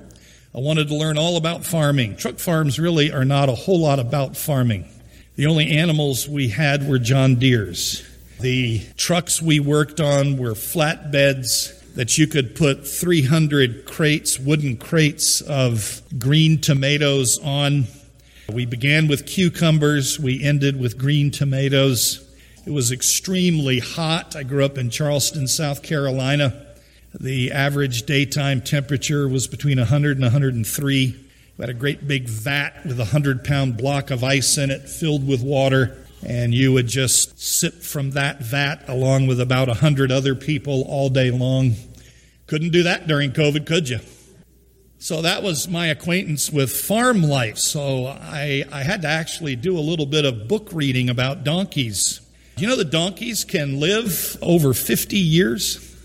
I 0.53 0.59
wanted 0.59 0.89
to 0.89 0.95
learn 0.95 1.17
all 1.17 1.37
about 1.37 1.65
farming. 1.65 2.17
Truck 2.17 2.37
farms 2.37 2.79
really 2.79 3.11
are 3.11 3.23
not 3.23 3.47
a 3.49 3.55
whole 3.55 3.79
lot 3.79 3.97
about 3.97 4.35
farming. 4.35 4.89
The 5.37 5.45
only 5.45 5.71
animals 5.71 6.27
we 6.27 6.49
had 6.49 6.87
were 6.87 6.99
John 6.99 7.35
Deere's. 7.35 8.05
The 8.41 8.81
trucks 8.97 9.41
we 9.41 9.61
worked 9.61 10.01
on 10.01 10.37
were 10.37 10.51
flatbeds 10.51 11.93
that 11.95 12.17
you 12.17 12.27
could 12.27 12.55
put 12.55 12.85
300 12.85 13.85
crates, 13.85 14.37
wooden 14.37 14.75
crates 14.75 15.39
of 15.41 16.01
green 16.19 16.59
tomatoes 16.59 17.39
on. 17.39 17.85
We 18.51 18.65
began 18.65 19.07
with 19.07 19.25
cucumbers, 19.25 20.19
we 20.19 20.43
ended 20.43 20.77
with 20.79 20.97
green 20.97 21.31
tomatoes. 21.31 22.28
It 22.65 22.71
was 22.71 22.91
extremely 22.91 23.79
hot. 23.79 24.35
I 24.35 24.43
grew 24.43 24.65
up 24.65 24.77
in 24.77 24.89
Charleston, 24.89 25.47
South 25.47 25.81
Carolina. 25.81 26.67
The 27.17 27.51
average 27.51 28.03
daytime 28.03 28.61
temperature 28.61 29.27
was 29.27 29.47
between 29.47 29.77
100 29.77 30.17
and 30.17 30.25
103. 30.25 31.25
We 31.57 31.61
had 31.61 31.69
a 31.69 31.73
great 31.73 32.07
big 32.07 32.27
vat 32.27 32.85
with 32.85 32.99
a 32.99 33.03
100 33.03 33.43
pound 33.43 33.77
block 33.77 34.11
of 34.11 34.23
ice 34.23 34.57
in 34.57 34.71
it 34.71 34.89
filled 34.89 35.27
with 35.27 35.41
water, 35.41 35.97
and 36.25 36.53
you 36.53 36.73
would 36.73 36.87
just 36.87 37.39
sip 37.39 37.81
from 37.81 38.11
that 38.11 38.41
vat 38.41 38.83
along 38.87 39.27
with 39.27 39.39
about 39.39 39.67
100 39.67 40.11
other 40.11 40.35
people 40.35 40.83
all 40.87 41.09
day 41.09 41.31
long. 41.31 41.75
Couldn't 42.47 42.71
do 42.71 42.83
that 42.83 43.07
during 43.07 43.31
COVID, 43.31 43.65
could 43.65 43.89
you? 43.89 43.99
So 44.99 45.21
that 45.21 45.43
was 45.43 45.67
my 45.69 45.87
acquaintance 45.87 46.51
with 46.51 46.71
farm 46.71 47.23
life. 47.23 47.57
So 47.57 48.07
I, 48.07 48.65
I 48.71 48.83
had 48.83 49.01
to 49.03 49.07
actually 49.07 49.55
do 49.55 49.77
a 49.77 49.79
little 49.79 50.05
bit 50.05 50.25
of 50.25 50.49
book 50.49 50.69
reading 50.73 51.09
about 51.09 51.45
donkeys. 51.45 52.19
You 52.59 52.67
know 52.67 52.75
that 52.75 52.89
donkeys 52.89 53.45
can 53.45 53.79
live 53.79 54.35
over 54.41 54.73
50 54.73 55.17
years? 55.17 55.95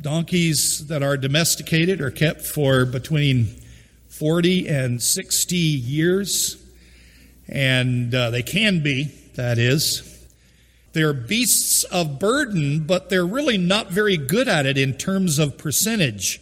Donkeys 0.00 0.88
that 0.88 1.04
are 1.04 1.16
domesticated 1.16 2.00
are 2.00 2.10
kept 2.10 2.42
for 2.42 2.84
between 2.84 3.46
40 4.08 4.68
and 4.68 5.00
60 5.00 5.56
years, 5.56 6.56
and 7.46 8.12
uh, 8.12 8.30
they 8.30 8.42
can 8.42 8.82
be, 8.82 9.12
that 9.36 9.58
is. 9.58 10.26
They're 10.92 11.12
beasts 11.12 11.84
of 11.84 12.18
burden, 12.18 12.80
but 12.80 13.08
they're 13.08 13.24
really 13.24 13.56
not 13.56 13.92
very 13.92 14.16
good 14.16 14.48
at 14.48 14.66
it 14.66 14.76
in 14.76 14.94
terms 14.94 15.38
of 15.38 15.56
percentage. 15.56 16.40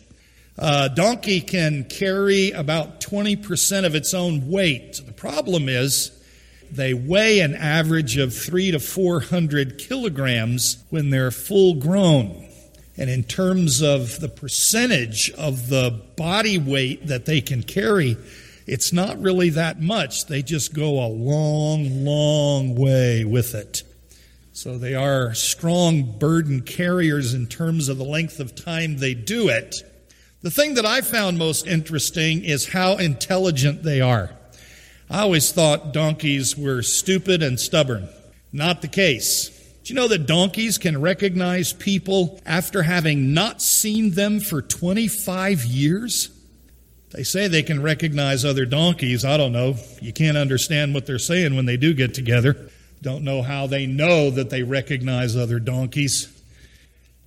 A 0.57 0.89
donkey 0.89 1.43
can 1.43 1.85
carry 1.85 2.51
about 2.53 3.03
20% 3.03 3.85
of 3.85 3.95
its 3.95 4.15
own 4.15 4.51
weight. 4.51 5.03
The 5.05 5.13
problem 5.13 5.69
is, 5.69 6.14
they 6.75 6.95
weigh 6.95 7.41
an 7.41 7.55
average 7.55 8.17
of 8.17 8.35
three 8.35 8.71
to 8.71 8.81
400 8.81 9.79
kilograms 9.79 10.85
when 10.91 11.11
they're 11.11 11.31
full 11.31 11.75
grown. 11.75 12.49
And 12.97 13.11
in 13.11 13.25
terms 13.25 13.83
of 13.83 14.21
the 14.21 14.29
percentage 14.29 15.31
of 15.33 15.69
the 15.69 16.03
body 16.17 16.59
weight 16.59 17.07
that 17.07 17.27
they 17.27 17.41
can 17.41 17.63
carry, 17.63 18.17
it's 18.67 18.93
not 18.93 19.21
really 19.21 19.51
that 19.51 19.81
much. 19.81 20.27
They 20.27 20.43
just 20.43 20.75
go 20.75 21.05
a 21.05 21.09
long, 21.09 22.05
long 22.05 22.75
way 22.75 23.25
with 23.25 23.55
it. 23.55 23.83
So 24.53 24.79
they 24.79 24.95
are 24.95 25.35
strong 25.35 26.19
burden 26.19 26.63
carriers 26.63 27.35
in 27.35 27.47
terms 27.47 27.89
of 27.89 27.99
the 27.99 28.05
length 28.05 28.39
of 28.39 28.55
time 28.55 28.99
they 28.99 29.15
do 29.15 29.49
it. 29.49 29.75
The 30.43 30.51
thing 30.51 30.75
that 30.75 30.87
I 30.87 31.01
found 31.01 31.39
most 31.39 31.67
interesting 31.67 32.45
is 32.45 32.69
how 32.69 32.97
intelligent 32.97 33.83
they 33.83 34.01
are. 34.01 34.31
I 35.11 35.21
always 35.21 35.53
thought 35.53 35.93
donkeys 35.93 36.57
were 36.57 36.83
stupid 36.83 37.43
and 37.43 37.61
stubborn. 37.61 38.09
Not 38.53 38.83
the 38.83 38.89
case. 38.89 39.51
Do 39.85 39.93
you 39.93 39.97
know 39.97 40.09
that 40.09 40.27
donkeys 40.27 40.79
can 40.79 41.01
recognize 41.01 41.73
people 41.73 42.41
after 42.47 42.83
having 42.83 43.35
not 43.35 43.61
seen 43.61 44.13
them 44.13 44.41
for 44.41 44.63
25 44.63 45.65
years? 45.65 46.31
They 47.11 47.23
say 47.23 47.49
they 47.49 47.63
can 47.63 47.83
recognize 47.83 48.45
other 48.45 48.65
donkeys. 48.65 49.25
I 49.25 49.37
don't 49.37 49.53
know. 49.53 49.77
You 50.01 50.13
can't 50.13 50.39
understand 50.39 50.95
what 50.95 51.07
they're 51.07 51.19
saying 51.19 51.55
when 51.55 51.67
they 51.67 51.77
do 51.77 51.93
get 51.93 52.15
together. 52.15 52.71
Don't 53.03 53.23
know 53.23 53.43
how 53.43 53.67
they 53.67 53.87
know 53.87 54.31
that 54.31 54.49
they 54.49 54.63
recognize 54.63 55.37
other 55.37 55.61
donkeys. 55.61 56.34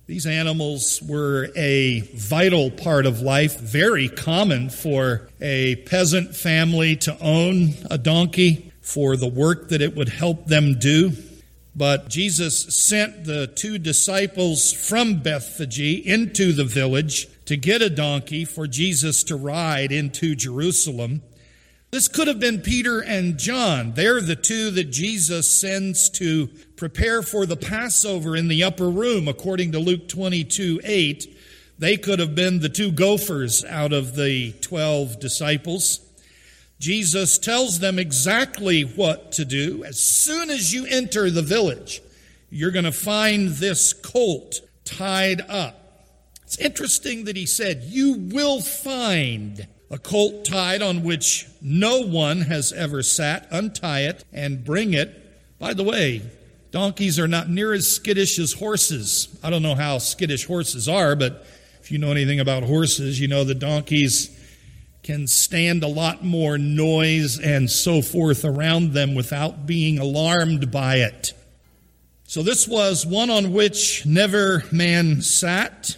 These 0.08 0.24
animals 0.24 1.02
were 1.06 1.50
a 1.54 2.00
vital 2.14 2.70
part 2.70 3.04
of 3.04 3.20
life, 3.20 3.60
very 3.60 4.08
common 4.08 4.70
for 4.70 5.28
a 5.38 5.76
peasant 5.84 6.34
family 6.34 6.96
to 6.96 7.20
own 7.20 7.74
a 7.90 7.98
donkey 7.98 8.72
for 8.80 9.18
the 9.18 9.28
work 9.28 9.68
that 9.68 9.82
it 9.82 9.94
would 9.94 10.08
help 10.08 10.46
them 10.46 10.78
do. 10.78 11.12
But 11.76 12.08
Jesus 12.08 12.74
sent 12.86 13.26
the 13.26 13.48
two 13.48 13.76
disciples 13.76 14.72
from 14.72 15.20
Bethphage 15.20 15.78
into 15.78 16.54
the 16.54 16.64
village 16.64 17.28
to 17.44 17.58
get 17.58 17.82
a 17.82 17.90
donkey 17.90 18.46
for 18.46 18.66
Jesus 18.66 19.22
to 19.24 19.36
ride 19.36 19.92
into 19.92 20.34
Jerusalem. 20.34 21.20
This 21.90 22.08
could 22.08 22.28
have 22.28 22.40
been 22.40 22.62
Peter 22.62 23.00
and 23.00 23.38
John. 23.38 23.92
They're 23.92 24.22
the 24.22 24.36
two 24.36 24.70
that 24.70 24.90
Jesus 24.90 25.60
sends 25.60 26.08
to 26.10 26.48
prepare 26.78 27.22
for 27.22 27.44
the 27.44 27.56
Passover 27.56 28.36
in 28.36 28.48
the 28.48 28.62
upper 28.62 28.88
room, 28.88 29.26
according 29.26 29.72
to 29.72 29.80
Luke 29.80 30.08
22 30.08 30.80
8. 30.84 31.36
They 31.78 31.96
could 31.96 32.20
have 32.20 32.34
been 32.34 32.60
the 32.60 32.68
two 32.68 32.92
gophers 32.92 33.64
out 33.64 33.92
of 33.92 34.14
the 34.14 34.52
12 34.60 35.20
disciples. 35.20 36.00
Jesus 36.78 37.36
tells 37.38 37.80
them 37.80 37.98
exactly 37.98 38.82
what 38.82 39.32
to 39.32 39.44
do. 39.44 39.84
As 39.84 40.00
soon 40.00 40.50
as 40.50 40.72
you 40.72 40.86
enter 40.86 41.30
the 41.30 41.42
village, 41.42 42.00
you're 42.48 42.70
going 42.70 42.84
to 42.84 42.92
find 42.92 43.48
this 43.50 43.92
colt 43.92 44.60
tied 44.84 45.40
up. 45.48 46.06
It's 46.44 46.58
interesting 46.58 47.24
that 47.24 47.36
he 47.36 47.46
said, 47.46 47.82
You 47.82 48.12
will 48.14 48.60
find 48.60 49.66
a 49.90 49.98
colt 49.98 50.44
tied 50.44 50.82
on 50.82 51.02
which 51.02 51.46
no 51.60 52.00
one 52.02 52.42
has 52.42 52.72
ever 52.72 53.02
sat, 53.02 53.48
untie 53.50 54.02
it 54.02 54.24
and 54.32 54.64
bring 54.64 54.94
it. 54.94 55.58
By 55.58 55.74
the 55.74 55.82
way, 55.82 56.22
donkeys 56.70 57.18
are 57.18 57.28
not 57.28 57.48
near 57.48 57.72
as 57.72 57.86
skittish 57.86 58.38
as 58.38 58.52
horses. 58.54 59.28
I 59.42 59.50
don't 59.50 59.62
know 59.62 59.74
how 59.74 59.98
skittish 59.98 60.46
horses 60.46 60.88
are, 60.88 61.16
but 61.16 61.46
if 61.80 61.90
you 61.90 61.98
know 61.98 62.10
anything 62.10 62.40
about 62.40 62.62
horses, 62.62 63.20
you 63.20 63.28
know 63.28 63.44
the 63.44 63.54
donkeys 63.54 64.34
can 65.02 65.26
stand 65.26 65.82
a 65.82 65.88
lot 65.88 66.24
more 66.24 66.58
noise 66.58 67.38
and 67.38 67.70
so 67.70 68.02
forth 68.02 68.44
around 68.44 68.92
them 68.92 69.14
without 69.14 69.66
being 69.66 69.98
alarmed 69.98 70.70
by 70.70 70.96
it. 70.96 71.32
So 72.24 72.42
this 72.42 72.68
was 72.68 73.06
one 73.06 73.30
on 73.30 73.52
which 73.52 74.04
never 74.04 74.64
man 74.70 75.22
sat. 75.22 75.96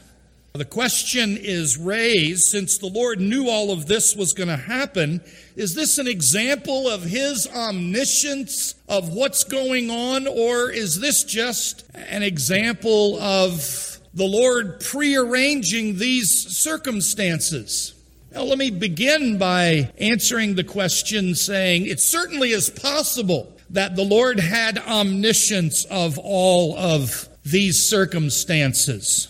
The 0.53 0.65
question 0.65 1.37
is 1.41 1.79
raised 1.79 2.47
since 2.47 2.77
the 2.77 2.89
Lord 2.89 3.21
knew 3.21 3.49
all 3.49 3.71
of 3.71 3.87
this 3.87 4.17
was 4.17 4.33
going 4.33 4.49
to 4.49 4.57
happen. 4.57 5.21
Is 5.55 5.77
this 5.77 5.99
an 5.99 6.09
example 6.09 6.89
of 6.89 7.05
His 7.05 7.47
omniscience 7.47 8.75
of 8.89 9.11
what's 9.11 9.45
going 9.45 9.91
on, 9.91 10.27
or 10.27 10.69
is 10.69 10.99
this 10.99 11.23
just 11.23 11.85
an 11.95 12.25
example 12.25 13.17
of 13.21 14.01
the 14.13 14.27
Lord 14.27 14.81
prearranging 14.81 15.99
these 15.99 16.31
circumstances? 16.59 17.95
Now, 18.33 18.43
let 18.43 18.59
me 18.59 18.71
begin 18.71 19.39
by 19.39 19.93
answering 19.99 20.57
the 20.57 20.65
question 20.65 21.37
saying 21.37 21.87
it 21.87 22.01
certainly 22.01 22.51
is 22.51 22.71
possible 22.71 23.57
that 23.71 23.95
the 23.95 24.05
Lord 24.05 24.41
had 24.41 24.79
omniscience 24.79 25.85
of 25.85 26.19
all 26.19 26.77
of 26.77 27.29
these 27.45 27.89
circumstances. 27.89 29.29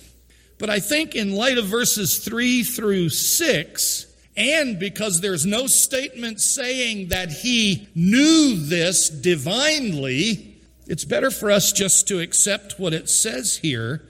But 0.60 0.68
I 0.68 0.78
think 0.78 1.16
in 1.16 1.34
light 1.34 1.56
of 1.56 1.64
verses 1.64 2.18
3 2.18 2.62
through 2.64 3.08
6, 3.08 4.06
and 4.36 4.78
because 4.78 5.20
there's 5.20 5.46
no 5.46 5.66
statement 5.66 6.38
saying 6.38 7.08
that 7.08 7.30
he 7.32 7.88
knew 7.94 8.56
this 8.56 9.08
divinely, 9.08 10.58
it's 10.86 11.06
better 11.06 11.30
for 11.30 11.50
us 11.50 11.72
just 11.72 12.06
to 12.08 12.20
accept 12.20 12.78
what 12.78 12.92
it 12.92 13.08
says 13.08 13.56
here. 13.56 14.02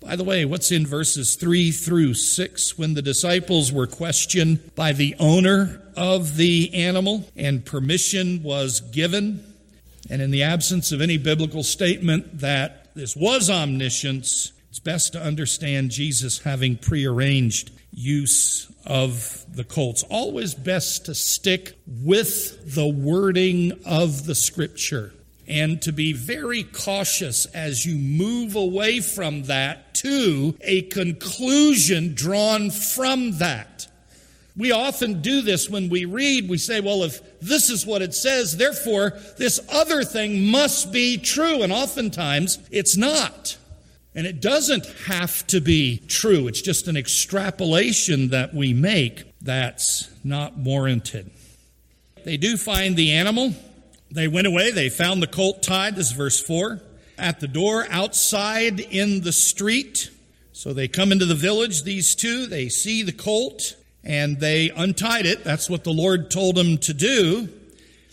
By 0.00 0.16
the 0.16 0.24
way, 0.24 0.44
what's 0.44 0.70
in 0.70 0.86
verses 0.86 1.36
3 1.36 1.70
through 1.70 2.12
6 2.12 2.76
when 2.76 2.92
the 2.92 3.00
disciples 3.00 3.72
were 3.72 3.86
questioned 3.86 4.74
by 4.74 4.92
the 4.92 5.16
owner 5.18 5.80
of 5.96 6.36
the 6.36 6.74
animal 6.74 7.30
and 7.34 7.64
permission 7.64 8.42
was 8.42 8.82
given? 8.82 9.42
And 10.10 10.20
in 10.20 10.30
the 10.30 10.42
absence 10.42 10.92
of 10.92 11.00
any 11.00 11.16
biblical 11.16 11.62
statement 11.62 12.40
that 12.40 12.94
this 12.94 13.16
was 13.16 13.48
omniscience, 13.48 14.52
it's 14.74 14.80
best 14.80 15.12
to 15.12 15.22
understand 15.22 15.92
Jesus 15.92 16.40
having 16.40 16.76
prearranged 16.76 17.70
use 17.92 18.66
of 18.84 19.46
the 19.54 19.62
colts. 19.62 20.02
Always 20.10 20.52
best 20.52 21.06
to 21.06 21.14
stick 21.14 21.78
with 21.86 22.74
the 22.74 22.88
wording 22.88 23.78
of 23.86 24.26
the 24.26 24.34
scripture 24.34 25.14
and 25.46 25.80
to 25.82 25.92
be 25.92 26.12
very 26.12 26.64
cautious 26.64 27.46
as 27.46 27.86
you 27.86 27.94
move 27.94 28.56
away 28.56 28.98
from 28.98 29.44
that 29.44 29.94
to 29.94 30.58
a 30.62 30.82
conclusion 30.82 32.14
drawn 32.14 32.72
from 32.72 33.38
that. 33.38 33.86
We 34.56 34.72
often 34.72 35.22
do 35.22 35.42
this 35.42 35.70
when 35.70 35.88
we 35.88 36.04
read. 36.04 36.48
We 36.48 36.58
say, 36.58 36.80
well, 36.80 37.04
if 37.04 37.38
this 37.38 37.70
is 37.70 37.86
what 37.86 38.02
it 38.02 38.12
says, 38.12 38.56
therefore 38.56 39.12
this 39.38 39.60
other 39.70 40.02
thing 40.02 40.50
must 40.50 40.90
be 40.90 41.16
true. 41.16 41.62
And 41.62 41.72
oftentimes 41.72 42.58
it's 42.72 42.96
not. 42.96 43.56
And 44.14 44.26
it 44.26 44.40
doesn't 44.40 44.86
have 45.06 45.44
to 45.48 45.60
be 45.60 46.00
true, 46.06 46.46
it's 46.46 46.62
just 46.62 46.86
an 46.86 46.96
extrapolation 46.96 48.28
that 48.28 48.54
we 48.54 48.72
make 48.72 49.24
that's 49.42 50.10
not 50.22 50.56
warranted. 50.56 51.30
They 52.24 52.36
do 52.36 52.56
find 52.56 52.96
the 52.96 53.12
animal. 53.12 53.54
They 54.10 54.28
went 54.28 54.46
away, 54.46 54.70
they 54.70 54.88
found 54.88 55.20
the 55.20 55.26
colt 55.26 55.62
tied, 55.62 55.96
this 55.96 56.06
is 56.06 56.12
verse 56.12 56.40
4, 56.40 56.80
at 57.18 57.40
the 57.40 57.48
door 57.48 57.86
outside 57.90 58.78
in 58.78 59.22
the 59.22 59.32
street. 59.32 60.10
So 60.52 60.72
they 60.72 60.86
come 60.86 61.10
into 61.10 61.26
the 61.26 61.34
village, 61.34 61.82
these 61.82 62.14
two, 62.14 62.46
they 62.46 62.68
see 62.68 63.02
the 63.02 63.12
colt, 63.12 63.74
and 64.04 64.38
they 64.38 64.70
untied 64.70 65.26
it. 65.26 65.42
That's 65.42 65.68
what 65.68 65.82
the 65.82 65.92
Lord 65.92 66.30
told 66.30 66.54
them 66.54 66.78
to 66.78 66.94
do. 66.94 67.48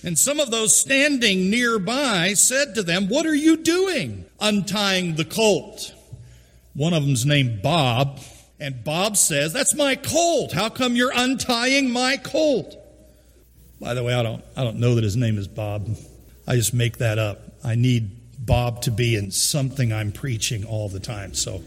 And 0.04 0.18
some 0.18 0.40
of 0.40 0.50
those 0.50 0.80
standing 0.80 1.50
nearby 1.50 2.34
said 2.34 2.76
to 2.76 2.84
them, 2.84 3.08
What 3.08 3.26
are 3.26 3.36
you 3.36 3.58
doing 3.58 4.26
untying 4.40 5.16
the 5.16 5.26
colt? 5.26 5.94
One 6.74 6.94
of 6.94 7.04
them's 7.06 7.26
named 7.26 7.62
Bob. 7.62 8.20
And 8.60 8.84
Bob 8.84 9.18
says, 9.18 9.54
That's 9.54 9.76
my 9.76 9.96
colt. 9.96 10.54
How 10.54 10.70
come 10.70 10.96
you're 10.96 11.14
untying 11.14 11.92
my 11.92 12.18
colt? 12.18 12.76
By 13.80 13.94
the 13.94 14.04
way, 14.04 14.14
I 14.14 14.24
don't, 14.24 14.44
I 14.56 14.64
don't 14.64 14.78
know 14.78 14.96
that 14.96 15.04
his 15.04 15.16
name 15.18 15.38
is 15.38 15.48
Bob. 15.48 15.88
I 16.48 16.56
just 16.56 16.74
make 16.74 16.98
that 16.98 17.18
up. 17.18 17.42
I 17.64 17.76
need 17.76 18.46
Bob 18.46 18.82
to 18.84 18.92
be 18.92 19.16
in 19.16 19.32
something 19.32 19.94
I'm 19.94 20.12
preaching 20.12 20.66
all 20.66 20.90
the 20.90 21.00
time. 21.00 21.34
So, 21.34 21.64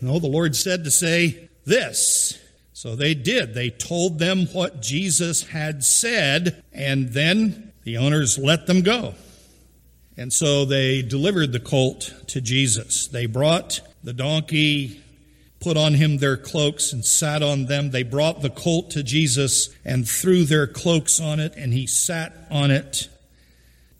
no, 0.00 0.18
the 0.18 0.28
Lord 0.28 0.56
said 0.56 0.84
to 0.84 0.90
say 0.90 1.48
this. 1.64 2.38
So 2.72 2.96
they 2.96 3.14
did. 3.14 3.54
They 3.54 3.70
told 3.70 4.18
them 4.18 4.46
what 4.46 4.80
Jesus 4.80 5.42
had 5.48 5.84
said, 5.84 6.62
and 6.72 7.10
then 7.10 7.72
the 7.84 7.98
owners 7.98 8.38
let 8.38 8.66
them 8.66 8.82
go. 8.82 9.14
And 10.16 10.32
so 10.32 10.64
they 10.64 11.02
delivered 11.02 11.52
the 11.52 11.60
colt 11.60 12.14
to 12.28 12.40
Jesus. 12.40 13.08
They 13.08 13.26
brought 13.26 13.80
the 14.02 14.12
donkey, 14.12 15.00
put 15.60 15.76
on 15.76 15.94
him 15.94 16.18
their 16.18 16.36
cloaks, 16.36 16.92
and 16.92 17.04
sat 17.04 17.42
on 17.42 17.66
them. 17.66 17.90
They 17.90 18.02
brought 18.02 18.42
the 18.42 18.50
colt 18.50 18.90
to 18.92 19.02
Jesus 19.02 19.70
and 19.84 20.08
threw 20.08 20.44
their 20.44 20.66
cloaks 20.66 21.20
on 21.20 21.40
it, 21.40 21.54
and 21.56 21.72
he 21.72 21.86
sat 21.86 22.34
on 22.50 22.70
it. 22.70 23.08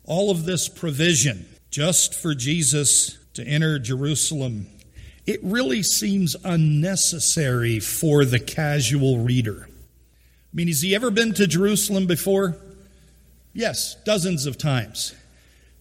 All 0.05 0.31
of 0.31 0.45
this 0.45 0.69
provision 0.69 1.47
just 1.71 2.15
for 2.15 2.35
Jesus 2.35 3.19
to 3.35 3.45
enter 3.45 3.79
Jerusalem 3.79 4.67
it 5.27 5.41
really 5.43 5.83
seems 5.83 6.37
unnecessary 6.45 7.79
for 7.79 8.25
the 8.25 8.41
casual 8.41 9.19
reader. 9.19 9.67
I 9.69 10.55
mean, 10.55 10.69
has 10.69 10.83
he 10.83 10.95
ever 10.95 11.11
been 11.11 11.33
to 11.35 11.47
Jerusalem 11.47 12.07
before? 12.07 12.57
Yes, 13.53 13.97
dozens 14.05 14.47
of 14.47 14.59
times. 14.59 15.15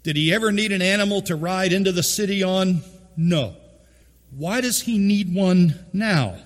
Did 0.03 0.15
he 0.15 0.33
ever 0.33 0.51
need 0.51 0.71
an 0.71 0.81
animal 0.81 1.21
to 1.23 1.35
ride 1.35 1.73
into 1.73 1.91
the 1.91 2.03
city 2.03 2.43
on? 2.43 2.81
No. 3.17 3.55
Why 4.35 4.61
does 4.61 4.81
he 4.81 4.97
need 4.97 5.33
one 5.33 5.85
now? 5.93 6.37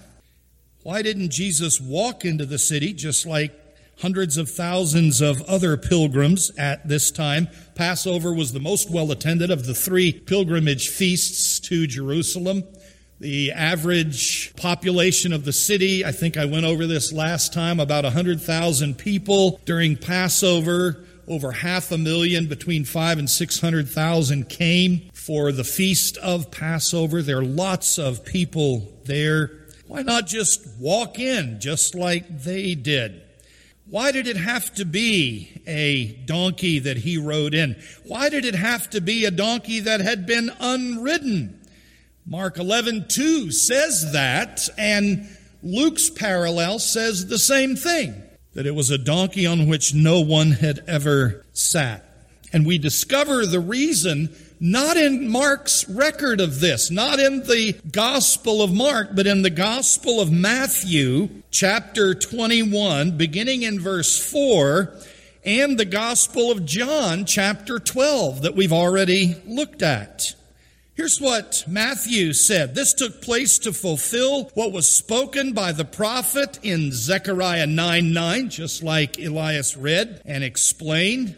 Why 0.83 1.01
didn't 1.01 1.29
Jesus 1.29 1.79
walk 1.79 2.25
into 2.25 2.45
the 2.45 2.59
city 2.59 2.93
just 2.93 3.25
like 3.25 3.53
hundreds 3.99 4.37
of 4.37 4.49
thousands 4.49 5.21
of 5.21 5.41
other 5.43 5.77
pilgrims 5.77 6.51
at 6.57 6.87
this 6.87 7.11
time? 7.11 7.47
Passover 7.75 8.33
was 8.33 8.53
the 8.53 8.59
most 8.59 8.89
well 8.91 9.11
attended 9.11 9.51
of 9.51 9.65
the 9.65 9.73
three 9.73 10.11
pilgrimage 10.11 10.89
feasts 10.89 11.59
to 11.61 11.87
Jerusalem. 11.87 12.63
The 13.25 13.53
average 13.53 14.53
population 14.55 15.33
of 15.33 15.45
the 15.45 15.51
city, 15.51 16.05
I 16.05 16.11
think 16.11 16.37
I 16.37 16.45
went 16.45 16.67
over 16.67 16.85
this 16.85 17.11
last 17.11 17.53
time, 17.53 17.79
about 17.79 18.03
100,000 18.03 18.99
people 18.99 19.59
during 19.65 19.97
Passover. 19.97 21.03
Over 21.27 21.51
half 21.51 21.91
a 21.91 21.97
million, 21.97 22.45
between 22.45 22.85
five 22.85 23.17
and 23.17 23.27
600,000 23.27 24.47
came 24.47 25.09
for 25.11 25.51
the 25.51 25.63
feast 25.63 26.17
of 26.17 26.51
Passover. 26.51 27.23
There 27.23 27.39
are 27.39 27.43
lots 27.43 27.97
of 27.97 28.23
people 28.23 28.93
there. 29.05 29.49
Why 29.87 30.03
not 30.03 30.27
just 30.27 30.63
walk 30.79 31.17
in 31.17 31.59
just 31.59 31.95
like 31.95 32.43
they 32.43 32.75
did? 32.75 33.23
Why 33.89 34.11
did 34.11 34.27
it 34.27 34.37
have 34.37 34.71
to 34.75 34.85
be 34.85 35.63
a 35.65 36.13
donkey 36.27 36.77
that 36.77 36.97
he 36.97 37.17
rode 37.17 37.55
in? 37.55 37.75
Why 38.03 38.29
did 38.29 38.45
it 38.45 38.53
have 38.53 38.87
to 38.91 39.01
be 39.01 39.25
a 39.25 39.31
donkey 39.31 39.79
that 39.79 39.99
had 39.99 40.27
been 40.27 40.51
unridden? 40.59 41.61
Mark 42.27 42.57
11, 42.57 43.05
2 43.07 43.51
says 43.51 44.13
that, 44.13 44.67
and 44.79 45.29
Luke's 45.61 46.09
parallel 46.09 46.79
says 46.79 47.27
the 47.27 47.37
same 47.37 47.75
thing 47.75 48.19
that 48.55 48.65
it 48.65 48.73
was 48.73 48.89
a 48.89 48.97
donkey 48.97 49.45
on 49.45 49.67
which 49.67 49.93
no 49.93 50.21
one 50.21 50.51
had 50.51 50.83
ever 50.87 51.45
sat. 51.53 52.03
And 52.51 52.65
we 52.65 52.79
discover 52.79 53.45
the 53.45 53.59
reason 53.59 54.33
not 54.59 54.97
in 54.97 55.29
Mark's 55.29 55.87
record 55.87 56.41
of 56.41 56.61
this, 56.61 56.89
not 56.89 57.19
in 57.19 57.43
the 57.43 57.75
Gospel 57.91 58.63
of 58.63 58.73
Mark, 58.73 59.09
but 59.13 59.27
in 59.27 59.43
the 59.43 59.49
Gospel 59.49 60.19
of 60.19 60.31
Matthew, 60.31 61.29
chapter 61.51 62.15
21, 62.15 63.17
beginning 63.17 63.61
in 63.61 63.79
verse 63.79 64.17
4, 64.17 64.95
and 65.43 65.77
the 65.77 65.85
Gospel 65.85 66.49
of 66.49 66.65
John, 66.65 67.25
chapter 67.25 67.77
12, 67.77 68.41
that 68.43 68.55
we've 68.55 68.73
already 68.73 69.35
looked 69.45 69.83
at. 69.83 70.33
Here's 70.95 71.19
what 71.19 71.65
Matthew 71.67 72.31
said. 72.31 72.73
This 72.73 72.93
took 72.93 73.21
place 73.21 73.59
to 73.59 73.73
fulfill 73.73 74.45
what 74.53 74.71
was 74.71 74.87
spoken 74.87 75.51
by 75.51 75.73
the 75.73 75.83
prophet 75.83 76.57
in 76.63 76.93
Zechariah 76.93 77.67
9 77.67 78.13
9, 78.13 78.49
just 78.49 78.81
like 78.81 79.19
Elias 79.19 79.75
read 79.75 80.21
and 80.23 80.41
explained, 80.41 81.35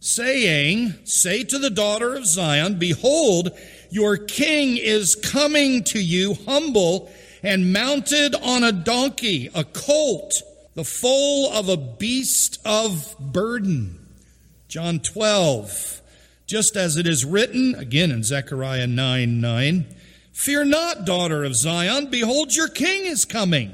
saying, 0.00 0.92
Say 1.04 1.44
to 1.44 1.58
the 1.58 1.70
daughter 1.70 2.14
of 2.14 2.26
Zion, 2.26 2.78
Behold, 2.78 3.52
your 3.88 4.18
king 4.18 4.76
is 4.76 5.14
coming 5.14 5.82
to 5.84 5.98
you 5.98 6.34
humble 6.46 7.10
and 7.42 7.72
mounted 7.72 8.34
on 8.34 8.62
a 8.62 8.70
donkey, 8.70 9.48
a 9.54 9.64
colt, 9.64 10.42
the 10.74 10.84
foal 10.84 11.50
of 11.54 11.70
a 11.70 11.78
beast 11.78 12.60
of 12.66 13.16
burden. 13.18 13.98
John 14.68 15.00
12, 15.00 15.99
just 16.50 16.76
as 16.76 16.96
it 16.96 17.06
is 17.06 17.24
written, 17.24 17.76
again 17.76 18.10
in 18.10 18.24
Zechariah 18.24 18.88
9 18.88 19.40
9, 19.40 19.86
Fear 20.32 20.64
not, 20.64 21.04
daughter 21.04 21.44
of 21.44 21.54
Zion, 21.54 22.10
behold, 22.10 22.56
your 22.56 22.66
king 22.66 23.04
is 23.04 23.24
coming, 23.24 23.72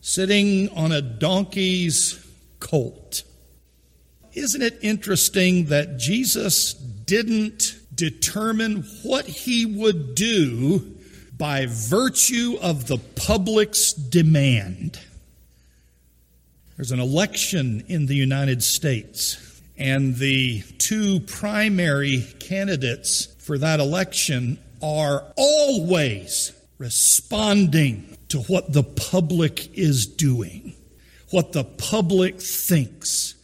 sitting 0.00 0.68
on 0.70 0.90
a 0.90 1.00
donkey's 1.00 2.20
colt. 2.58 3.22
Isn't 4.32 4.62
it 4.62 4.76
interesting 4.82 5.66
that 5.66 5.96
Jesus 5.96 6.74
didn't 6.74 7.76
determine 7.94 8.82
what 9.04 9.26
he 9.26 9.64
would 9.64 10.16
do 10.16 10.96
by 11.38 11.66
virtue 11.68 12.58
of 12.60 12.88
the 12.88 12.98
public's 12.98 13.92
demand? 13.92 14.98
There's 16.76 16.90
an 16.90 16.98
election 16.98 17.84
in 17.86 18.06
the 18.06 18.16
United 18.16 18.64
States, 18.64 19.43
and 19.76 20.16
the 20.16 20.62
two 20.78 21.20
primary 21.20 22.26
candidates 22.38 23.26
for 23.38 23.58
that 23.58 23.80
election 23.80 24.58
are 24.82 25.24
always 25.36 26.52
responding 26.78 28.16
to 28.28 28.40
what 28.42 28.72
the 28.72 28.82
public 28.82 29.76
is 29.76 30.06
doing, 30.06 30.74
what 31.30 31.52
the 31.52 31.64
public 31.64 32.40
thinks, 32.40 33.34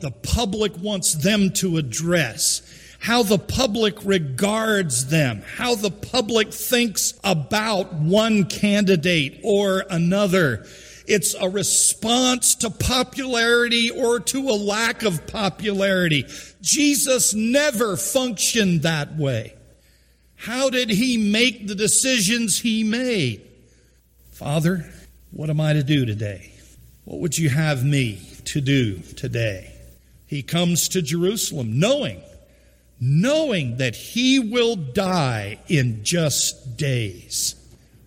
the 0.00 0.10
public 0.10 0.72
wants 0.78 1.14
them 1.14 1.50
to 1.50 1.76
address, 1.76 2.62
how 3.00 3.22
the 3.22 3.38
public 3.38 4.04
regards 4.04 5.06
them, 5.06 5.42
how 5.56 5.74
the 5.74 5.90
public 5.90 6.52
thinks 6.52 7.14
about 7.24 7.92
one 7.94 8.44
candidate 8.44 9.40
or 9.44 9.84
another. 9.90 10.66
It's 11.08 11.34
a 11.34 11.48
response 11.48 12.54
to 12.56 12.68
popularity 12.68 13.90
or 13.90 14.20
to 14.20 14.50
a 14.50 14.52
lack 14.52 15.02
of 15.02 15.26
popularity. 15.26 16.26
Jesus 16.60 17.32
never 17.32 17.96
functioned 17.96 18.82
that 18.82 19.16
way. 19.16 19.54
How 20.36 20.68
did 20.68 20.90
he 20.90 21.16
make 21.16 21.66
the 21.66 21.74
decisions 21.74 22.60
he 22.60 22.84
made? 22.84 23.40
Father, 24.32 24.92
what 25.30 25.48
am 25.48 25.62
I 25.62 25.72
to 25.72 25.82
do 25.82 26.04
today? 26.04 26.52
What 27.06 27.20
would 27.20 27.38
you 27.38 27.48
have 27.48 27.82
me 27.82 28.20
to 28.44 28.60
do 28.60 28.98
today? 28.98 29.72
He 30.26 30.42
comes 30.42 30.88
to 30.90 31.00
Jerusalem 31.00 31.80
knowing, 31.80 32.20
knowing 33.00 33.78
that 33.78 33.96
he 33.96 34.38
will 34.38 34.76
die 34.76 35.58
in 35.68 36.04
just 36.04 36.76
days. 36.76 37.54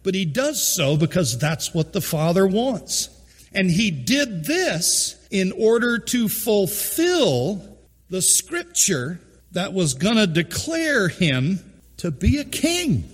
But 0.03 0.15
he 0.15 0.25
does 0.25 0.61
so 0.65 0.97
because 0.97 1.37
that's 1.37 1.73
what 1.73 1.93
the 1.93 2.01
Father 2.01 2.47
wants. 2.47 3.09
And 3.53 3.69
he 3.69 3.91
did 3.91 4.45
this 4.45 5.15
in 5.29 5.51
order 5.51 5.99
to 5.99 6.27
fulfill 6.27 7.77
the 8.09 8.21
scripture 8.21 9.19
that 9.51 9.73
was 9.73 9.93
going 9.93 10.15
to 10.15 10.27
declare 10.27 11.07
him 11.07 11.59
to 11.97 12.11
be 12.11 12.37
a 12.37 12.45
king. 12.45 13.09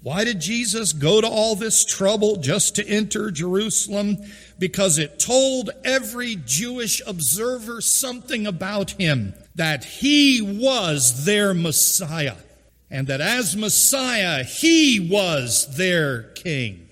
Why 0.00 0.24
did 0.24 0.40
Jesus 0.40 0.92
go 0.92 1.20
to 1.20 1.28
all 1.28 1.56
this 1.56 1.84
trouble 1.84 2.36
just 2.36 2.76
to 2.76 2.86
enter 2.86 3.30
Jerusalem? 3.30 4.18
Because 4.58 4.98
it 4.98 5.18
told 5.18 5.70
every 5.84 6.36
Jewish 6.36 7.02
observer 7.06 7.80
something 7.80 8.46
about 8.46 8.92
him 8.92 9.34
that 9.56 9.84
he 9.84 10.40
was 10.40 11.24
their 11.24 11.52
Messiah 11.52 12.36
and 12.90 13.06
that 13.08 13.20
as 13.20 13.56
Messiah, 13.56 14.42
he 14.44 14.98
was 15.00 15.76
their 15.76 16.24
king. 16.34 16.88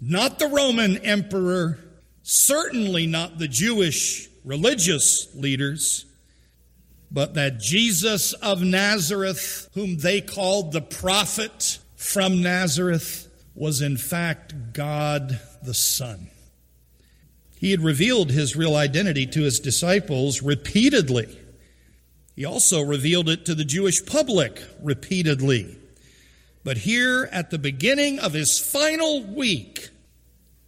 Not 0.00 0.38
the 0.38 0.48
Roman 0.48 0.98
emperor, 0.98 1.78
certainly 2.22 3.06
not 3.06 3.38
the 3.38 3.48
Jewish 3.48 4.28
religious 4.44 5.32
leaders, 5.34 6.06
but 7.10 7.34
that 7.34 7.60
Jesus 7.60 8.32
of 8.32 8.62
Nazareth, 8.62 9.68
whom 9.74 9.98
they 9.98 10.20
called 10.20 10.72
the 10.72 10.80
prophet 10.80 11.78
from 11.94 12.42
Nazareth, 12.42 13.28
was 13.54 13.82
in 13.82 13.96
fact 13.96 14.72
God 14.72 15.38
the 15.62 15.74
Son. 15.74 16.28
He 17.58 17.70
had 17.70 17.80
revealed 17.80 18.30
his 18.30 18.56
real 18.56 18.74
identity 18.74 19.26
to 19.26 19.42
his 19.42 19.60
disciples 19.60 20.42
repeatedly 20.42 21.38
he 22.34 22.44
also 22.44 22.80
revealed 22.80 23.28
it 23.28 23.44
to 23.46 23.54
the 23.54 23.64
Jewish 23.64 24.04
public 24.04 24.62
repeatedly. 24.82 25.76
But 26.64 26.78
here 26.78 27.28
at 27.32 27.50
the 27.50 27.58
beginning 27.58 28.18
of 28.18 28.32
his 28.32 28.58
final 28.58 29.22
week, 29.22 29.90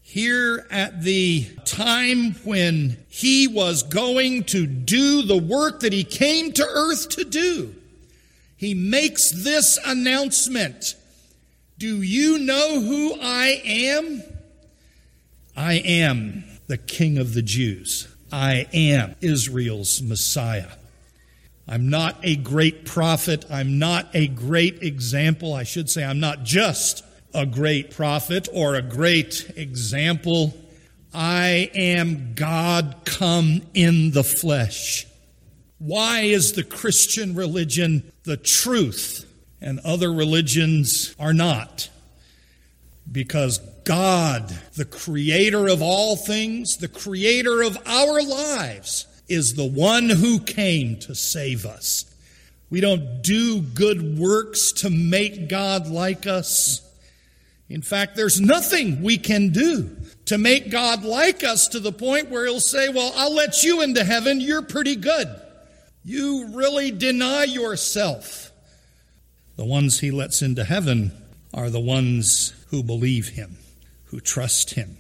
here 0.03 0.66
at 0.70 1.03
the 1.03 1.46
time 1.64 2.35
when 2.44 2.98
he 3.09 3.48
was 3.48 3.83
going 3.83 4.44
to 4.44 4.66
do 4.66 5.22
the 5.22 5.38
work 5.38 5.81
that 5.81 5.92
he 5.92 6.05
came 6.05 6.53
to 6.53 6.64
earth 6.64 7.09
to 7.11 7.24
do, 7.24 7.74
he 8.57 8.74
makes 8.74 9.31
this 9.31 9.79
announcement 9.85 10.94
Do 11.79 12.03
you 12.03 12.38
know 12.38 12.81
who 12.81 13.14
I 13.20 13.62
am? 13.64 14.22
I 15.57 15.74
am 15.74 16.44
the 16.66 16.79
King 16.79 17.18
of 17.18 17.35
the 17.35 17.42
Jews. 17.42 18.09
I 18.33 18.66
am 18.72 19.14
Israel's 19.20 20.03
Messiah. 20.03 20.70
I'm 21.66 21.88
not 21.88 22.18
a 22.22 22.37
great 22.37 22.85
prophet. 22.85 23.46
I'm 23.50 23.79
not 23.79 24.09
a 24.12 24.29
great 24.29 24.83
example. 24.83 25.55
I 25.55 25.62
should 25.62 25.88
say, 25.88 26.05
I'm 26.05 26.20
not 26.20 26.42
just 26.42 27.05
a 27.33 27.46
great 27.46 27.90
prophet 27.90 28.48
or 28.53 28.74
a 28.74 28.83
great 28.83 29.50
example. 29.57 30.55
I 31.12 31.70
am 31.74 32.35
God 32.35 32.96
come 33.05 33.62
in 33.72 34.11
the 34.11 34.24
flesh. 34.24 35.07
Why 35.79 36.20
is 36.20 36.53
the 36.53 36.64
Christian 36.64 37.35
religion 37.35 38.12
the 38.24 38.37
truth 38.37 39.27
and 39.61 39.81
other 39.81 40.12
religions 40.12 41.14
are 41.18 41.35
not? 41.35 41.88
Because 43.11 43.59
God, 43.85 44.48
the 44.77 44.85
creator 44.85 45.68
of 45.68 45.83
all 45.83 46.16
things, 46.16 46.79
the 46.79 46.88
creator 46.88 47.62
of 47.62 47.77
our 47.87 48.22
lives, 48.22 49.07
is 49.28 49.54
the 49.54 49.66
one 49.66 50.10
who 50.10 50.40
came 50.40 50.98
to 51.00 51.14
save 51.14 51.64
us. 51.64 52.04
We 52.70 52.80
don't 52.80 53.22
do 53.22 53.60
good 53.60 54.18
works 54.18 54.72
to 54.72 54.90
make 54.90 55.48
God 55.48 55.88
like 55.88 56.26
us. 56.26 56.80
In 57.68 57.82
fact, 57.82 58.16
there's 58.16 58.40
nothing 58.40 59.02
we 59.02 59.16
can 59.16 59.50
do 59.50 59.96
to 60.26 60.38
make 60.38 60.70
God 60.70 61.04
like 61.04 61.42
us 61.44 61.68
to 61.68 61.80
the 61.80 61.92
point 61.92 62.30
where 62.30 62.44
He'll 62.44 62.60
say, 62.60 62.88
Well, 62.88 63.12
I'll 63.16 63.34
let 63.34 63.62
you 63.62 63.82
into 63.82 64.04
heaven. 64.04 64.40
You're 64.40 64.62
pretty 64.62 64.96
good. 64.96 65.28
You 66.04 66.48
really 66.52 66.90
deny 66.90 67.44
yourself. 67.44 68.52
The 69.56 69.64
ones 69.64 70.00
He 70.00 70.10
lets 70.10 70.42
into 70.42 70.64
heaven 70.64 71.12
are 71.52 71.70
the 71.70 71.80
ones 71.80 72.52
who 72.68 72.82
believe 72.82 73.28
Him, 73.28 73.56
who 74.06 74.20
trust 74.20 74.74
Him. 74.74 74.98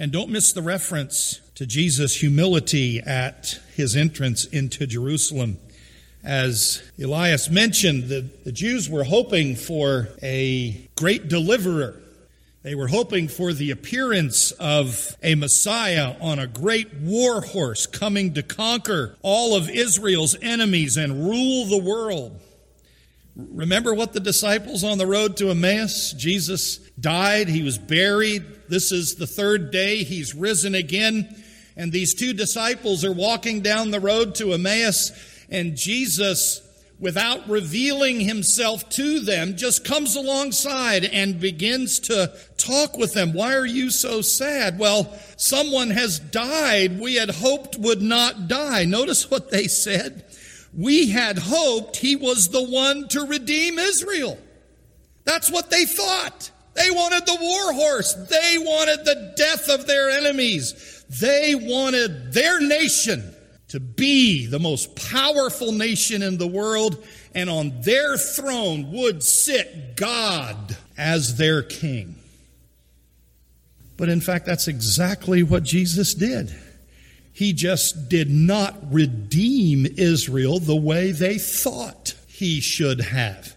And 0.00 0.10
don't 0.10 0.30
miss 0.30 0.54
the 0.54 0.62
reference 0.62 1.42
to 1.56 1.66
Jesus' 1.66 2.22
humility 2.22 3.00
at 3.00 3.60
his 3.74 3.94
entrance 3.94 4.46
into 4.46 4.86
Jerusalem. 4.86 5.58
As 6.24 6.82
Elias 6.98 7.50
mentioned, 7.50 8.04
the, 8.04 8.22
the 8.44 8.50
Jews 8.50 8.88
were 8.88 9.04
hoping 9.04 9.56
for 9.56 10.08
a 10.22 10.88
great 10.96 11.28
deliverer. 11.28 12.00
They 12.62 12.74
were 12.74 12.88
hoping 12.88 13.28
for 13.28 13.52
the 13.52 13.72
appearance 13.72 14.52
of 14.52 15.18
a 15.22 15.34
Messiah 15.34 16.14
on 16.18 16.38
a 16.38 16.46
great 16.46 16.94
war 16.94 17.42
horse 17.42 17.84
coming 17.84 18.32
to 18.32 18.42
conquer 18.42 19.16
all 19.20 19.54
of 19.54 19.68
Israel's 19.68 20.34
enemies 20.40 20.96
and 20.96 21.28
rule 21.28 21.66
the 21.66 21.76
world. 21.76 22.40
Remember 23.36 23.94
what 23.94 24.12
the 24.12 24.20
disciples 24.20 24.84
on 24.84 24.98
the 24.98 25.06
road 25.06 25.36
to 25.38 25.50
Emmaus? 25.50 26.12
Jesus 26.12 26.78
died, 26.98 27.48
he 27.48 27.62
was 27.62 27.78
buried. 27.78 28.44
This 28.68 28.92
is 28.92 29.14
the 29.14 29.26
third 29.26 29.70
day, 29.70 30.02
he's 30.02 30.34
risen 30.34 30.74
again. 30.74 31.42
And 31.76 31.92
these 31.92 32.14
two 32.14 32.32
disciples 32.32 33.04
are 33.04 33.12
walking 33.12 33.60
down 33.60 33.90
the 33.90 34.00
road 34.00 34.34
to 34.36 34.52
Emmaus, 34.52 35.12
and 35.48 35.76
Jesus, 35.76 36.60
without 36.98 37.48
revealing 37.48 38.20
himself 38.20 38.88
to 38.90 39.20
them, 39.20 39.56
just 39.56 39.84
comes 39.84 40.14
alongside 40.16 41.04
and 41.04 41.40
begins 41.40 41.98
to 42.00 42.32
talk 42.58 42.98
with 42.98 43.14
them. 43.14 43.32
Why 43.32 43.54
are 43.54 43.66
you 43.66 43.90
so 43.90 44.20
sad? 44.20 44.78
Well, 44.78 45.16
someone 45.36 45.90
has 45.90 46.18
died 46.18 47.00
we 47.00 47.14
had 47.14 47.30
hoped 47.30 47.78
would 47.78 48.02
not 48.02 48.48
die. 48.48 48.84
Notice 48.84 49.30
what 49.30 49.50
they 49.50 49.66
said. 49.66 50.24
We 50.72 51.10
had 51.10 51.38
hoped 51.38 51.96
he 51.96 52.16
was 52.16 52.48
the 52.48 52.62
one 52.62 53.08
to 53.08 53.26
redeem 53.26 53.78
Israel. 53.78 54.38
That's 55.24 55.50
what 55.50 55.70
they 55.70 55.84
thought. 55.84 56.50
They 56.74 56.90
wanted 56.90 57.26
the 57.26 57.38
war 57.40 57.72
horse. 57.72 58.14
They 58.14 58.56
wanted 58.58 59.04
the 59.04 59.34
death 59.36 59.68
of 59.68 59.86
their 59.86 60.10
enemies. 60.10 61.04
They 61.08 61.54
wanted 61.54 62.32
their 62.32 62.60
nation 62.60 63.34
to 63.68 63.80
be 63.80 64.46
the 64.46 64.58
most 64.58 64.96
powerful 64.96 65.72
nation 65.72 66.22
in 66.22 66.38
the 66.38 66.46
world, 66.46 67.04
and 67.34 67.48
on 67.48 67.80
their 67.82 68.16
throne 68.16 68.90
would 68.92 69.22
sit 69.22 69.96
God 69.96 70.76
as 70.96 71.36
their 71.36 71.62
king. 71.62 72.16
But 73.96 74.08
in 74.08 74.20
fact, 74.20 74.46
that's 74.46 74.66
exactly 74.66 75.42
what 75.42 75.62
Jesus 75.62 76.14
did. 76.14 76.52
He 77.40 77.54
just 77.54 78.10
did 78.10 78.28
not 78.28 78.76
redeem 78.92 79.86
Israel 79.96 80.58
the 80.58 80.76
way 80.76 81.10
they 81.10 81.38
thought 81.38 82.14
he 82.28 82.60
should 82.60 83.00
have. 83.00 83.56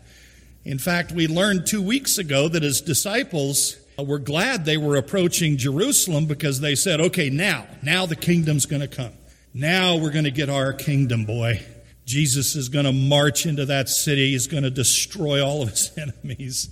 In 0.63 0.79
fact, 0.79 1.11
we 1.11 1.27
learned 1.27 1.67
two 1.67 1.81
weeks 1.81 2.17
ago 2.17 2.47
that 2.47 2.63
his 2.63 2.79
disciples 2.79 3.75
uh, 3.99 4.03
were 4.03 4.19
glad 4.19 4.63
they 4.63 4.77
were 4.77 4.95
approaching 4.95 5.57
Jerusalem 5.57 6.27
because 6.27 6.61
they 6.61 6.75
said, 6.75 7.01
okay, 7.01 7.29
now, 7.29 7.67
now 7.81 8.05
the 8.05 8.15
kingdom's 8.15 8.65
going 8.65 8.83
to 8.83 8.87
come. 8.87 9.11
Now 9.53 9.97
we're 9.97 10.11
going 10.11 10.23
to 10.23 10.31
get 10.31 10.49
our 10.49 10.71
kingdom, 10.71 11.25
boy. 11.25 11.61
Jesus 12.05 12.55
is 12.55 12.69
going 12.69 12.85
to 12.85 12.93
march 12.93 13.45
into 13.45 13.65
that 13.65 13.89
city. 13.89 14.31
He's 14.31 14.47
going 14.47 14.63
to 14.63 14.71
destroy 14.71 15.45
all 15.45 15.61
of 15.61 15.71
his 15.71 15.91
enemies. 15.97 16.69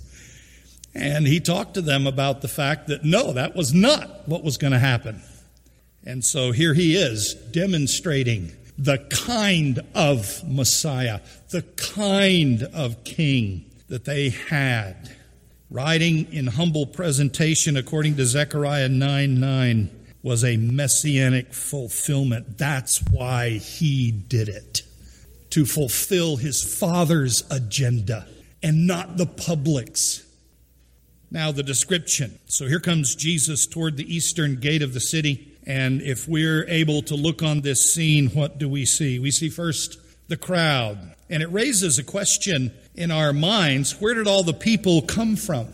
And 0.94 1.26
he 1.26 1.40
talked 1.40 1.74
to 1.74 1.82
them 1.82 2.06
about 2.06 2.40
the 2.40 2.48
fact 2.48 2.86
that 2.86 3.04
no, 3.04 3.34
that 3.34 3.54
was 3.54 3.74
not 3.74 4.26
what 4.26 4.42
was 4.42 4.56
going 4.56 4.72
to 4.72 4.78
happen. 4.78 5.20
And 6.04 6.24
so 6.24 6.52
here 6.52 6.74
he 6.74 6.96
is 6.96 7.34
demonstrating 7.34 8.52
the 8.76 8.98
kind 9.10 9.80
of 9.94 10.42
Messiah, 10.48 11.20
the 11.50 11.62
kind 11.62 12.64
of 12.74 13.04
king 13.04 13.64
that 13.88 14.04
they 14.04 14.30
had. 14.30 15.14
Riding 15.70 16.32
in 16.32 16.48
humble 16.48 16.86
presentation, 16.86 17.76
according 17.76 18.16
to 18.16 18.26
Zechariah 18.26 18.88
9 18.88 19.40
9, 19.40 19.90
was 20.22 20.44
a 20.44 20.56
messianic 20.56 21.52
fulfillment. 21.52 22.58
That's 22.58 23.02
why 23.10 23.50
he 23.50 24.10
did 24.10 24.48
it. 24.48 24.82
To 25.50 25.64
fulfill 25.64 26.36
his 26.36 26.62
father's 26.62 27.44
agenda 27.50 28.26
and 28.62 28.86
not 28.86 29.16
the 29.16 29.26
public's. 29.26 30.24
Now, 31.30 31.52
the 31.52 31.62
description. 31.62 32.38
So 32.46 32.66
here 32.66 32.80
comes 32.80 33.14
Jesus 33.14 33.66
toward 33.66 33.96
the 33.96 34.14
eastern 34.14 34.56
gate 34.56 34.82
of 34.82 34.94
the 34.94 35.00
city. 35.00 35.51
And 35.66 36.02
if 36.02 36.28
we're 36.28 36.66
able 36.68 37.02
to 37.02 37.14
look 37.14 37.42
on 37.42 37.60
this 37.60 37.92
scene, 37.92 38.28
what 38.30 38.58
do 38.58 38.68
we 38.68 38.84
see? 38.84 39.18
We 39.18 39.30
see 39.30 39.48
first 39.48 39.98
the 40.28 40.36
crowd. 40.36 41.14
And 41.30 41.42
it 41.42 41.52
raises 41.52 41.98
a 41.98 42.04
question 42.04 42.72
in 42.94 43.10
our 43.10 43.32
minds 43.32 44.00
where 44.00 44.14
did 44.14 44.26
all 44.26 44.42
the 44.42 44.52
people 44.52 45.02
come 45.02 45.36
from? 45.36 45.68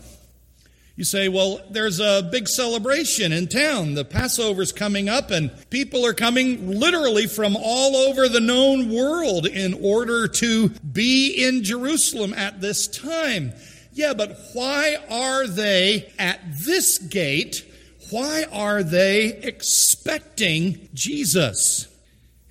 You 0.99 1.05
say, 1.05 1.29
well, 1.29 1.61
there's 1.69 2.01
a 2.01 2.27
big 2.29 2.49
celebration 2.49 3.31
in 3.31 3.47
town. 3.47 3.93
The 3.93 4.03
Passover's 4.03 4.73
coming 4.73 5.07
up, 5.07 5.31
and 5.31 5.49
people 5.69 6.05
are 6.05 6.13
coming 6.13 6.77
literally 6.77 7.25
from 7.25 7.55
all 7.55 7.95
over 7.95 8.27
the 8.27 8.41
known 8.41 8.93
world 8.93 9.47
in 9.47 9.73
order 9.75 10.27
to 10.27 10.67
be 10.69 11.45
in 11.47 11.63
Jerusalem 11.63 12.33
at 12.33 12.59
this 12.59 12.85
time. 12.85 13.53
Yeah, 13.93 14.13
but 14.13 14.37
why 14.51 14.97
are 15.09 15.47
they 15.47 16.11
at 16.19 16.41
this 16.65 16.97
gate? 16.97 17.65
Why 18.09 18.45
are 18.51 18.83
they 18.83 19.27
expecting 19.27 20.89
Jesus? 20.93 21.87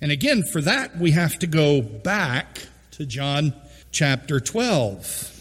And 0.01 0.11
again, 0.11 0.43
for 0.43 0.61
that, 0.61 0.97
we 0.97 1.11
have 1.11 1.37
to 1.39 1.47
go 1.47 1.81
back 1.81 2.67
to 2.91 3.05
John 3.05 3.53
chapter 3.91 4.39
12. 4.39 5.35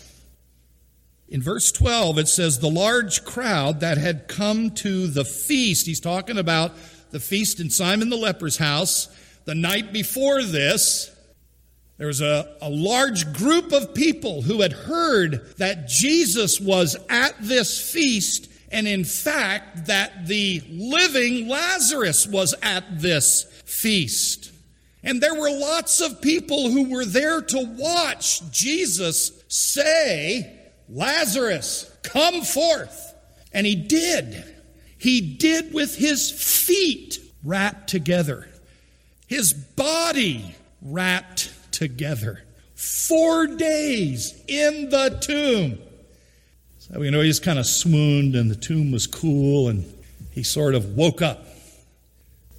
In 1.28 1.42
verse 1.42 1.70
12, 1.70 2.18
it 2.18 2.28
says, 2.28 2.58
The 2.58 2.70
large 2.70 3.24
crowd 3.24 3.80
that 3.80 3.98
had 3.98 4.28
come 4.28 4.70
to 4.76 5.06
the 5.06 5.24
feast, 5.24 5.86
he's 5.86 6.00
talking 6.00 6.38
about 6.38 6.72
the 7.10 7.20
feast 7.20 7.60
in 7.60 7.70
Simon 7.70 8.08
the 8.08 8.16
leper's 8.16 8.56
house. 8.56 9.08
The 9.44 9.54
night 9.54 9.92
before 9.92 10.42
this, 10.42 11.14
there 11.98 12.06
was 12.06 12.20
a, 12.20 12.56
a 12.62 12.70
large 12.70 13.32
group 13.34 13.72
of 13.72 13.94
people 13.94 14.42
who 14.42 14.62
had 14.62 14.72
heard 14.72 15.54
that 15.58 15.88
Jesus 15.88 16.60
was 16.60 16.96
at 17.08 17.34
this 17.40 17.92
feast, 17.92 18.48
and 18.70 18.86
in 18.86 19.04
fact, 19.04 19.86
that 19.86 20.26
the 20.26 20.62
living 20.68 21.48
Lazarus 21.48 22.26
was 22.26 22.54
at 22.62 23.00
this 23.00 23.44
feast. 23.64 24.52
And 25.02 25.20
there 25.20 25.34
were 25.34 25.50
lots 25.50 26.00
of 26.00 26.20
people 26.20 26.70
who 26.70 26.90
were 26.90 27.04
there 27.04 27.40
to 27.40 27.76
watch 27.78 28.50
Jesus 28.50 29.42
say, 29.48 30.60
Lazarus, 30.88 31.90
come 32.02 32.42
forth. 32.42 33.14
And 33.52 33.66
he 33.66 33.74
did. 33.74 34.44
He 34.98 35.20
did 35.20 35.72
with 35.72 35.96
his 35.96 36.30
feet 36.30 37.20
wrapped 37.44 37.88
together, 37.88 38.48
his 39.26 39.52
body 39.52 40.56
wrapped 40.82 41.52
together. 41.72 42.42
Four 42.74 43.46
days 43.46 44.40
in 44.46 44.90
the 44.90 45.18
tomb. 45.20 45.78
So 46.90 47.00
we 47.00 47.10
know 47.10 47.20
he 47.20 47.28
just 47.28 47.42
kind 47.42 47.58
of 47.58 47.66
swooned 47.66 48.34
and 48.34 48.50
the 48.50 48.56
tomb 48.56 48.92
was 48.92 49.06
cool 49.06 49.68
and 49.68 49.84
he 50.32 50.42
sort 50.42 50.74
of 50.74 50.96
woke 50.96 51.20
up. 51.20 51.44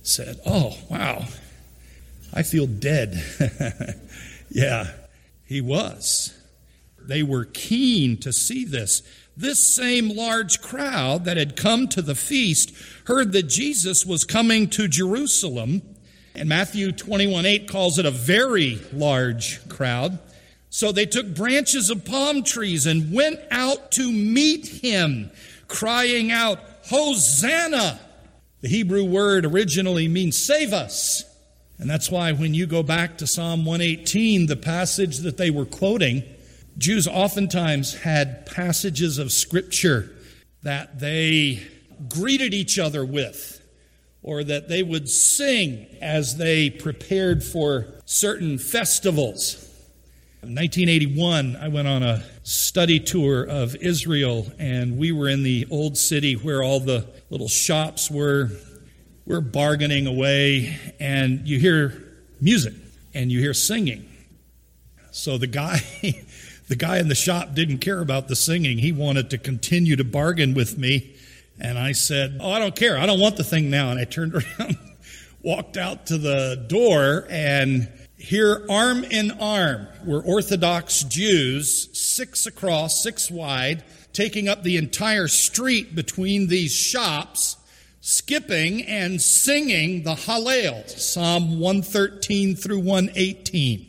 Said, 0.03 0.39
Oh, 0.45 0.77
wow, 0.89 1.25
I 2.33 2.43
feel 2.43 2.67
dead. 2.67 3.21
yeah, 4.49 4.91
he 5.45 5.61
was. 5.61 6.35
They 6.99 7.23
were 7.23 7.45
keen 7.45 8.17
to 8.17 8.31
see 8.31 8.65
this. 8.65 9.01
This 9.35 9.73
same 9.73 10.09
large 10.09 10.61
crowd 10.61 11.25
that 11.25 11.37
had 11.37 11.55
come 11.55 11.87
to 11.89 12.01
the 12.01 12.15
feast 12.15 12.73
heard 13.05 13.31
that 13.31 13.43
Jesus 13.43 14.05
was 14.05 14.23
coming 14.23 14.69
to 14.71 14.87
Jerusalem 14.87 15.81
and 16.35 16.47
Matthew 16.47 16.91
21 16.91 17.45
8 17.45 17.69
calls 17.69 17.99
it 17.99 18.05
a 18.05 18.11
very 18.11 18.79
large 18.93 19.67
crowd. 19.67 20.19
So 20.69 20.91
they 20.91 21.05
took 21.05 21.33
branches 21.33 21.89
of 21.89 22.05
palm 22.05 22.43
trees 22.43 22.85
and 22.85 23.13
went 23.13 23.39
out 23.51 23.91
to 23.93 24.11
meet 24.11 24.67
him, 24.67 25.31
crying 25.67 26.31
out, 26.31 26.59
Hosanna! 26.85 27.99
The 28.61 28.67
Hebrew 28.67 29.03
word 29.03 29.45
originally 29.45 30.07
means 30.07 30.37
save 30.37 30.73
us. 30.73 31.23
And 31.77 31.89
that's 31.89 32.11
why 32.11 32.33
when 32.33 32.53
you 32.53 32.67
go 32.67 32.83
back 32.83 33.17
to 33.19 33.27
Psalm 33.27 33.63
118, 33.63 34.47
the 34.47 34.57
passage 34.57 35.19
that 35.19 35.37
they 35.37 35.49
were 35.49 35.65
quoting, 35.65 36.23
Jews 36.77 37.07
oftentimes 37.07 37.93
had 37.93 38.45
passages 38.45 39.17
of 39.17 39.31
Scripture 39.31 40.11
that 40.61 40.99
they 40.99 41.65
greeted 42.09 42.53
each 42.53 42.77
other 42.77 43.05
with 43.05 43.61
or 44.21 44.43
that 44.43 44.67
they 44.67 44.83
would 44.83 45.09
sing 45.09 45.87
as 46.01 46.35
they 46.35 46.69
prepared 46.69 47.43
for 47.43 47.87
certain 48.05 48.57
festivals. 48.57 49.68
In 50.41 50.55
1981, 50.55 51.57
I 51.57 51.67
went 51.67 51.87
on 51.87 52.01
a 52.01 52.23
study 52.43 52.99
tour 52.99 53.43
of 53.43 53.75
Israel, 53.75 54.47
and 54.57 54.97
we 54.97 55.11
were 55.11 55.27
in 55.27 55.43
the 55.43 55.67
old 55.69 55.97
city 55.97 56.33
where 56.33 56.63
all 56.63 56.79
the 56.79 57.05
little 57.29 57.49
shops 57.49 58.09
were. 58.09 58.49
We're 59.25 59.41
bargaining 59.41 60.07
away, 60.07 60.77
and 60.99 61.47
you 61.47 61.59
hear 61.59 62.03
music 62.39 62.73
and 63.13 63.31
you 63.31 63.39
hear 63.39 63.53
singing. 63.53 64.09
So 65.11 65.37
the 65.37 65.47
guy, 65.47 65.79
the 66.69 66.75
guy 66.75 66.99
in 66.99 67.09
the 67.09 67.15
shop 67.15 67.53
didn't 67.53 67.79
care 67.79 67.99
about 67.99 68.27
the 68.27 68.35
singing. 68.35 68.77
He 68.77 68.91
wanted 68.91 69.29
to 69.31 69.37
continue 69.37 69.97
to 69.97 70.03
bargain 70.03 70.53
with 70.53 70.77
me 70.77 71.15
and 71.59 71.77
I 71.77 71.91
said, 71.91 72.37
Oh, 72.39 72.51
I 72.51 72.59
don't 72.59 72.75
care. 72.75 72.97
I 72.97 73.05
don't 73.05 73.19
want 73.19 73.35
the 73.37 73.43
thing 73.43 73.69
now. 73.69 73.91
And 73.91 73.99
I 73.99 74.05
turned 74.05 74.33
around, 74.59 74.77
walked 75.41 75.77
out 75.77 76.07
to 76.07 76.17
the 76.17 76.65
door, 76.67 77.27
and 77.29 77.89
here, 78.19 78.65
arm 78.69 79.05
in 79.05 79.31
arm, 79.31 79.87
were 80.05 80.21
Orthodox 80.21 81.03
Jews, 81.03 81.89
six 81.97 82.45
across, 82.45 83.01
six 83.01 83.31
wide, 83.31 83.83
taking 84.11 84.49
up 84.49 84.61
the 84.61 84.77
entire 84.77 85.29
street 85.29 85.95
between 85.95 86.47
these 86.47 86.73
shops, 86.73 87.55
skipping 88.01 88.83
and 88.83 89.21
singing 89.21 90.03
the 90.03 90.15
Hallel, 90.15 90.87
Psalm 90.89 91.59
113 91.59 92.55
through 92.55 92.79
118. 92.79 93.87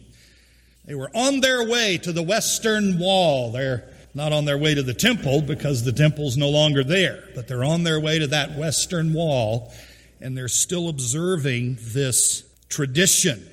They 0.85 0.95
were 0.95 1.11
on 1.15 1.41
their 1.41 1.69
way 1.69 1.99
to 1.99 2.13
the 2.13 2.23
western 2.23 2.99
wall. 2.99 3.51
They're 3.51 3.89
not 4.15 4.33
on 4.33 4.45
their 4.45 4.59
way 4.59 4.75
to 4.75 4.83
the 4.83 4.95
temple 4.95 5.43
because 5.43 5.85
the 5.85 5.93
temple's 5.93 6.37
no 6.37 6.49
longer 6.49 6.85
there, 6.85 7.25
but 7.35 7.49
they're 7.49 7.65
on 7.65 7.83
their 7.83 8.01
way 8.01 8.21
to 8.21 8.29
that 8.29 8.57
western 8.57 9.13
wall 9.13 9.73
and 10.21 10.37
they're 10.37 10.49
still 10.49 10.89
observing 10.89 11.79
this 11.81 12.45
tradition. 12.69 13.45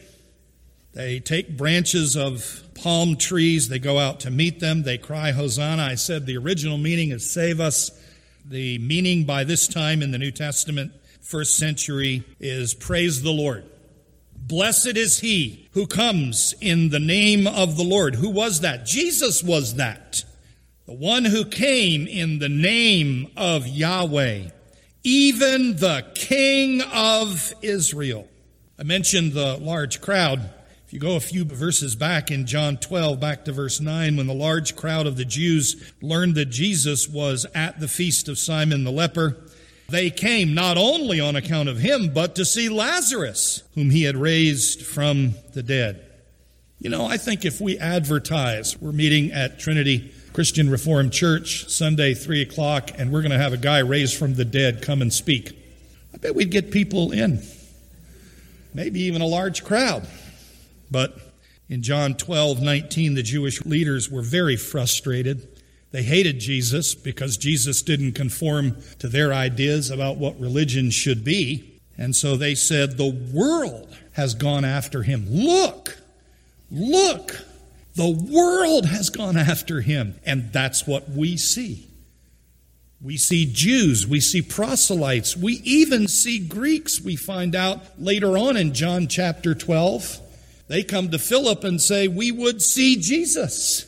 They 0.98 1.20
take 1.20 1.56
branches 1.56 2.16
of 2.18 2.64
palm 2.74 3.18
trees, 3.18 3.70
they 3.70 3.78
go 3.78 4.00
out 4.00 4.22
to 4.22 4.32
meet 4.32 4.60
them, 4.60 4.82
they 4.82 4.98
cry, 4.98 5.30
Hosanna. 5.30 5.84
I 5.84 5.94
said 5.94 6.26
the 6.26 6.38
original 6.38 6.80
meaning 6.80 7.12
is 7.12 7.30
save 7.30 7.60
us. 7.60 7.92
The 8.44 8.80
meaning 8.80 9.24
by 9.24 9.44
this 9.44 9.68
time 9.68 10.02
in 10.02 10.10
the 10.10 10.18
New 10.18 10.32
Testament, 10.32 10.92
first 11.22 11.56
century, 11.56 12.24
is 12.40 12.74
praise 12.74 13.22
the 13.22 13.32
Lord. 13.32 13.66
Blessed 14.36 14.98
is 14.98 15.20
he 15.20 15.70
who 15.74 15.86
comes 15.86 16.56
in 16.62 16.90
the 16.90 17.00
name 17.00 17.46
of 17.46 17.78
the 17.78 17.84
Lord. 17.84 18.16
Who 18.16 18.32
was 18.32 18.62
that? 18.62 18.84
Jesus 18.84 19.44
was 19.44 19.76
that 19.76 20.24
the 20.88 20.94
one 20.94 21.26
who 21.26 21.46
came 21.46 22.08
in 22.08 22.40
the 22.40 22.50
name 22.50 23.28
of 23.38 23.68
Yahweh, 23.68 24.46
even 25.04 25.76
the 25.76 26.08
King 26.16 26.82
of 26.92 27.54
Israel. 27.62 28.28
I 28.80 28.84
mentioned 28.84 29.34
the 29.34 29.58
large 29.58 30.02
crowd. 30.02 30.56
You 30.98 31.02
go 31.02 31.16
a 31.16 31.20
few 31.20 31.46
verses 31.46 31.96
back 31.96 32.32
in 32.32 32.48
John 32.48 32.78
12, 32.78 33.20
back 33.20 33.46
to 33.46 33.52
verse 33.52 33.80
9, 33.80 34.18
when 34.18 34.26
the 34.26 34.34
large 34.34 34.76
crowd 34.76 35.06
of 35.06 35.16
the 35.16 35.26
Jews 35.26 35.94
learned 36.02 36.34
that 36.34 36.46
Jesus 36.46 37.08
was 37.08 37.46
at 37.54 37.80
the 37.80 37.88
feast 37.88 38.28
of 38.28 38.40
Simon 38.40 38.84
the 38.84 38.90
leper, 38.90 39.38
They 39.90 40.10
came 40.10 40.56
not 40.56 40.76
only 40.76 41.20
on 41.20 41.36
account 41.36 41.70
of 41.70 41.78
him, 41.78 42.12
but 42.16 42.34
to 42.34 42.46
see 42.46 42.68
Lazarus, 42.68 43.62
whom 43.76 43.92
he 43.92 44.06
had 44.06 44.16
raised 44.16 44.82
from 44.82 45.36
the 45.54 45.62
dead. 45.62 46.04
You 46.80 46.90
know, 46.90 47.06
I 47.06 47.18
think 47.18 47.46
if 47.46 47.62
we 47.62 47.78
advertise, 47.78 48.82
we're 48.82 48.92
meeting 48.92 49.32
at 49.32 49.60
Trinity 49.60 50.12
Christian 50.34 50.68
Reformed 50.68 51.14
Church 51.14 51.70
Sunday, 51.70 52.16
3 52.16 52.42
o'clock, 52.42 52.90
and 52.98 53.14
we're 53.14 53.22
going 53.22 53.30
to 53.34 53.38
have 53.38 53.54
a 53.54 53.58
guy 53.58 53.82
raised 53.82 54.18
from 54.18 54.34
the 54.34 54.46
dead 54.46 54.82
come 54.82 55.04
and 55.04 55.14
speak. 55.14 55.56
I 56.16 56.18
bet 56.18 56.34
we'd 56.34 56.50
get 56.50 56.72
people 56.72 57.12
in, 57.12 57.44
maybe 58.74 59.02
even 59.02 59.22
a 59.22 59.28
large 59.28 59.64
crowd. 59.64 60.08
But 60.90 61.18
in 61.70 61.84
John 61.84 62.16
12, 62.16 62.62
19, 62.62 63.14
the 63.16 63.24
Jewish 63.24 63.66
leaders 63.66 64.10
were 64.10 64.22
very 64.22 64.56
frustrated 64.56 65.48
they 65.92 66.04
hated 66.04 66.40
Jesus 66.40 66.96
because 66.96 67.38
Jesus 67.38 67.82
didn't 67.82 68.12
conform 68.14 68.78
to 69.00 69.08
their 69.08 69.34
ideas 69.34 69.90
about 69.90 70.18
what 70.18 70.40
religion 70.40 70.92
should 70.92 71.24
be. 71.24 71.80
And 71.98 72.16
so 72.16 72.36
they 72.36 72.56
said, 72.56 72.98
The 72.98 73.10
world 73.34 73.96
has 74.14 74.36
gone 74.36 74.66
after 74.66 75.04
him. 75.04 75.26
Look, 75.30 75.98
look, 76.70 77.46
the 77.96 78.10
world 78.10 78.86
has 78.86 79.10
gone 79.10 79.38
after 79.38 79.82
him. 79.82 80.20
And 80.26 80.52
that's 80.52 80.86
what 80.86 81.10
we 81.10 81.38
see. 81.38 81.88
We 83.00 83.16
see 83.16 83.52
Jews, 83.52 84.08
we 84.08 84.20
see 84.20 84.42
proselytes, 84.42 85.38
we 85.38 85.62
even 85.64 86.08
see 86.08 86.40
Greeks, 86.40 87.00
we 87.00 87.16
find 87.16 87.56
out 87.56 87.80
later 88.00 88.38
on 88.40 88.58
in 88.58 88.74
John 88.74 89.08
chapter 89.08 89.54
12. 89.54 90.20
They 90.68 90.84
come 90.84 91.10
to 91.12 91.20
Philip 91.20 91.64
and 91.64 91.82
say, 91.82 92.08
We 92.08 92.32
would 92.32 92.62
see 92.62 92.98
Jesus. 92.98 93.87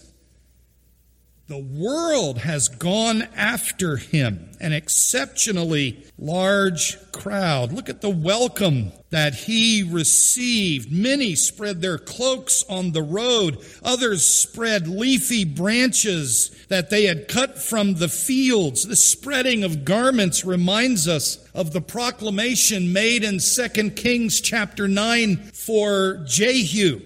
The 1.49 1.57
world 1.57 2.37
has 2.37 2.67
gone 2.67 3.23
after 3.35 3.97
him, 3.97 4.51
an 4.61 4.71
exceptionally 4.71 6.05
large 6.19 6.95
crowd. 7.11 7.73
Look 7.73 7.89
at 7.89 8.01
the 8.01 8.09
welcome 8.11 8.91
that 9.09 9.33
he 9.33 9.81
received. 9.81 10.91
Many 10.91 11.33
spread 11.33 11.81
their 11.81 11.97
cloaks 11.97 12.63
on 12.69 12.91
the 12.91 13.01
road, 13.01 13.57
others 13.81 14.23
spread 14.23 14.87
leafy 14.87 15.43
branches 15.43 16.51
that 16.67 16.91
they 16.91 17.05
had 17.05 17.27
cut 17.27 17.57
from 17.57 17.95
the 17.95 18.09
fields. 18.09 18.87
The 18.87 18.95
spreading 18.95 19.63
of 19.63 19.85
garments 19.85 20.45
reminds 20.45 21.07
us 21.07 21.43
of 21.55 21.73
the 21.73 21.81
proclamation 21.81 22.93
made 22.93 23.23
in 23.23 23.39
2 23.39 23.89
Kings 23.95 24.39
chapter 24.39 24.87
9 24.87 25.37
for 25.51 26.23
Jehu. 26.27 27.01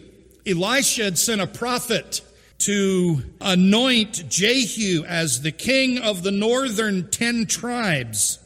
Elisha 0.46 1.06
had 1.06 1.18
sent 1.18 1.40
a 1.40 1.48
prophet 1.48 2.20
to 2.66 3.22
anoint 3.42 4.30
Jehu 4.30 5.04
as 5.06 5.42
the 5.42 5.52
king 5.52 5.98
of 5.98 6.24
the 6.24 6.32
northern 6.32 7.10
ten 7.10 7.46
tribes. 7.46 8.40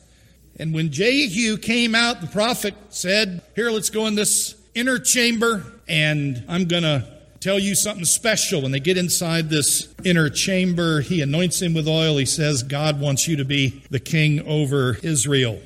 And 0.60 0.74
when 0.74 0.92
Jehu 0.92 1.58
came 1.58 1.94
out, 1.94 2.22
the 2.22 2.28
prophet 2.28 2.74
said, 2.90 3.42
Here, 3.56 3.70
let's 3.70 3.90
go 3.92 4.08
in 4.08 4.16
this 4.16 4.56
inner 4.74 4.98
chamber, 4.98 5.64
and 5.88 6.44
I'm 6.48 6.66
going 6.66 6.84
to 6.84 7.08
tell 7.40 7.60
you 7.60 7.76
something 7.76 8.06
special. 8.06 8.64
When 8.64 8.72
they 8.72 8.80
get 8.80 8.98
inside 8.98 9.50
this 9.50 9.94
inner 10.04 10.30
chamber, 10.30 11.02
he 11.02 11.22
anoints 11.22 11.62
him 11.62 11.74
with 11.76 11.88
oil. 11.88 12.18
He 12.18 12.26
says, 12.26 12.64
God 12.64 13.00
wants 13.00 13.28
you 13.28 13.38
to 13.38 13.46
be 13.46 13.84
the 13.92 14.00
king 14.00 14.42
over 14.48 14.98
Israel. 15.04 15.62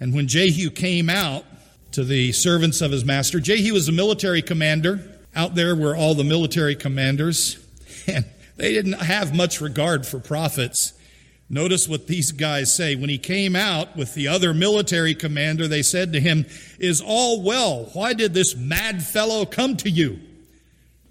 And 0.00 0.12
when 0.12 0.26
Jehu 0.26 0.70
came 0.70 1.08
out 1.08 1.44
to 1.92 2.02
the 2.02 2.32
servants 2.32 2.80
of 2.80 2.90
his 2.90 3.04
master, 3.04 3.38
Jehu 3.38 3.72
was 3.72 3.88
a 3.88 3.92
military 3.92 4.42
commander. 4.42 5.00
Out 5.36 5.54
there 5.54 5.76
were 5.76 5.94
all 5.94 6.14
the 6.14 6.24
military 6.24 6.74
commanders. 6.74 7.61
And 8.06 8.24
they 8.56 8.72
didn't 8.72 8.94
have 8.94 9.34
much 9.34 9.60
regard 9.60 10.06
for 10.06 10.18
prophets. 10.18 10.92
Notice 11.48 11.88
what 11.88 12.06
these 12.06 12.32
guys 12.32 12.74
say. 12.74 12.96
When 12.96 13.10
he 13.10 13.18
came 13.18 13.54
out 13.54 13.96
with 13.96 14.14
the 14.14 14.28
other 14.28 14.54
military 14.54 15.14
commander, 15.14 15.68
they 15.68 15.82
said 15.82 16.12
to 16.12 16.20
him, 16.20 16.46
Is 16.78 17.02
all 17.04 17.42
well? 17.42 17.90
Why 17.92 18.14
did 18.14 18.34
this 18.34 18.56
mad 18.56 19.02
fellow 19.02 19.44
come 19.44 19.76
to 19.78 19.90
you? 19.90 20.18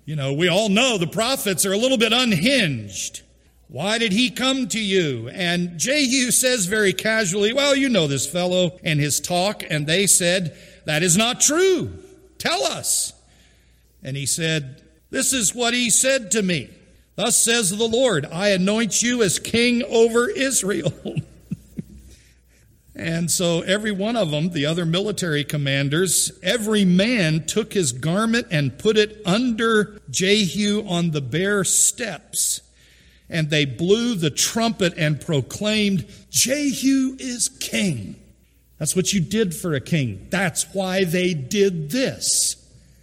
You 0.05 0.15
know, 0.15 0.33
we 0.33 0.47
all 0.47 0.69
know 0.69 0.97
the 0.97 1.07
prophets 1.07 1.65
are 1.65 1.73
a 1.73 1.77
little 1.77 1.97
bit 1.97 2.11
unhinged. 2.11 3.21
Why 3.67 3.99
did 3.99 4.11
he 4.11 4.29
come 4.29 4.67
to 4.69 4.79
you? 4.79 5.29
And 5.29 5.77
Jehu 5.79 6.31
says 6.31 6.65
very 6.65 6.91
casually, 6.91 7.53
Well, 7.53 7.75
you 7.75 7.87
know 7.87 8.07
this 8.07 8.27
fellow 8.27 8.79
and 8.83 8.99
his 8.99 9.19
talk. 9.19 9.63
And 9.69 9.87
they 9.87 10.07
said, 10.07 10.57
That 10.85 11.03
is 11.03 11.15
not 11.15 11.39
true. 11.39 11.93
Tell 12.37 12.63
us. 12.63 13.13
And 14.03 14.17
he 14.17 14.25
said, 14.25 14.80
This 15.11 15.33
is 15.33 15.53
what 15.53 15.73
he 15.73 15.89
said 15.89 16.31
to 16.31 16.41
me. 16.41 16.69
Thus 17.15 17.37
says 17.37 17.69
the 17.69 17.87
Lord, 17.87 18.25
I 18.31 18.49
anoint 18.49 19.03
you 19.03 19.21
as 19.21 19.37
king 19.37 19.83
over 19.83 20.29
Israel. 20.29 20.93
and 22.95 23.29
so 23.29 23.61
every 23.61 23.91
one 23.91 24.15
of 24.15 24.31
them, 24.31 24.51
the 24.51 24.65
other 24.65 24.85
military 24.85 25.43
commanders, 25.43 26.31
every 26.41 26.85
man 26.85 27.45
took 27.45 27.73
his 27.73 27.91
garment 27.91 28.47
and 28.49 28.79
put 28.79 28.97
it 28.97 29.21
under 29.25 30.01
Jehu 30.09 30.87
on 30.87 31.11
the 31.11 31.21
bare 31.21 31.65
steps. 31.65 32.61
And 33.29 33.49
they 33.49 33.65
blew 33.65 34.15
the 34.15 34.29
trumpet 34.29 34.93
and 34.97 35.21
proclaimed, 35.21 36.07
Jehu 36.29 37.17
is 37.19 37.49
king. 37.49 38.15
That's 38.77 38.95
what 38.95 39.13
you 39.13 39.19
did 39.19 39.53
for 39.53 39.73
a 39.73 39.81
king. 39.81 40.27
That's 40.31 40.73
why 40.73 41.03
they 41.03 41.33
did 41.33 41.91
this. 41.91 42.60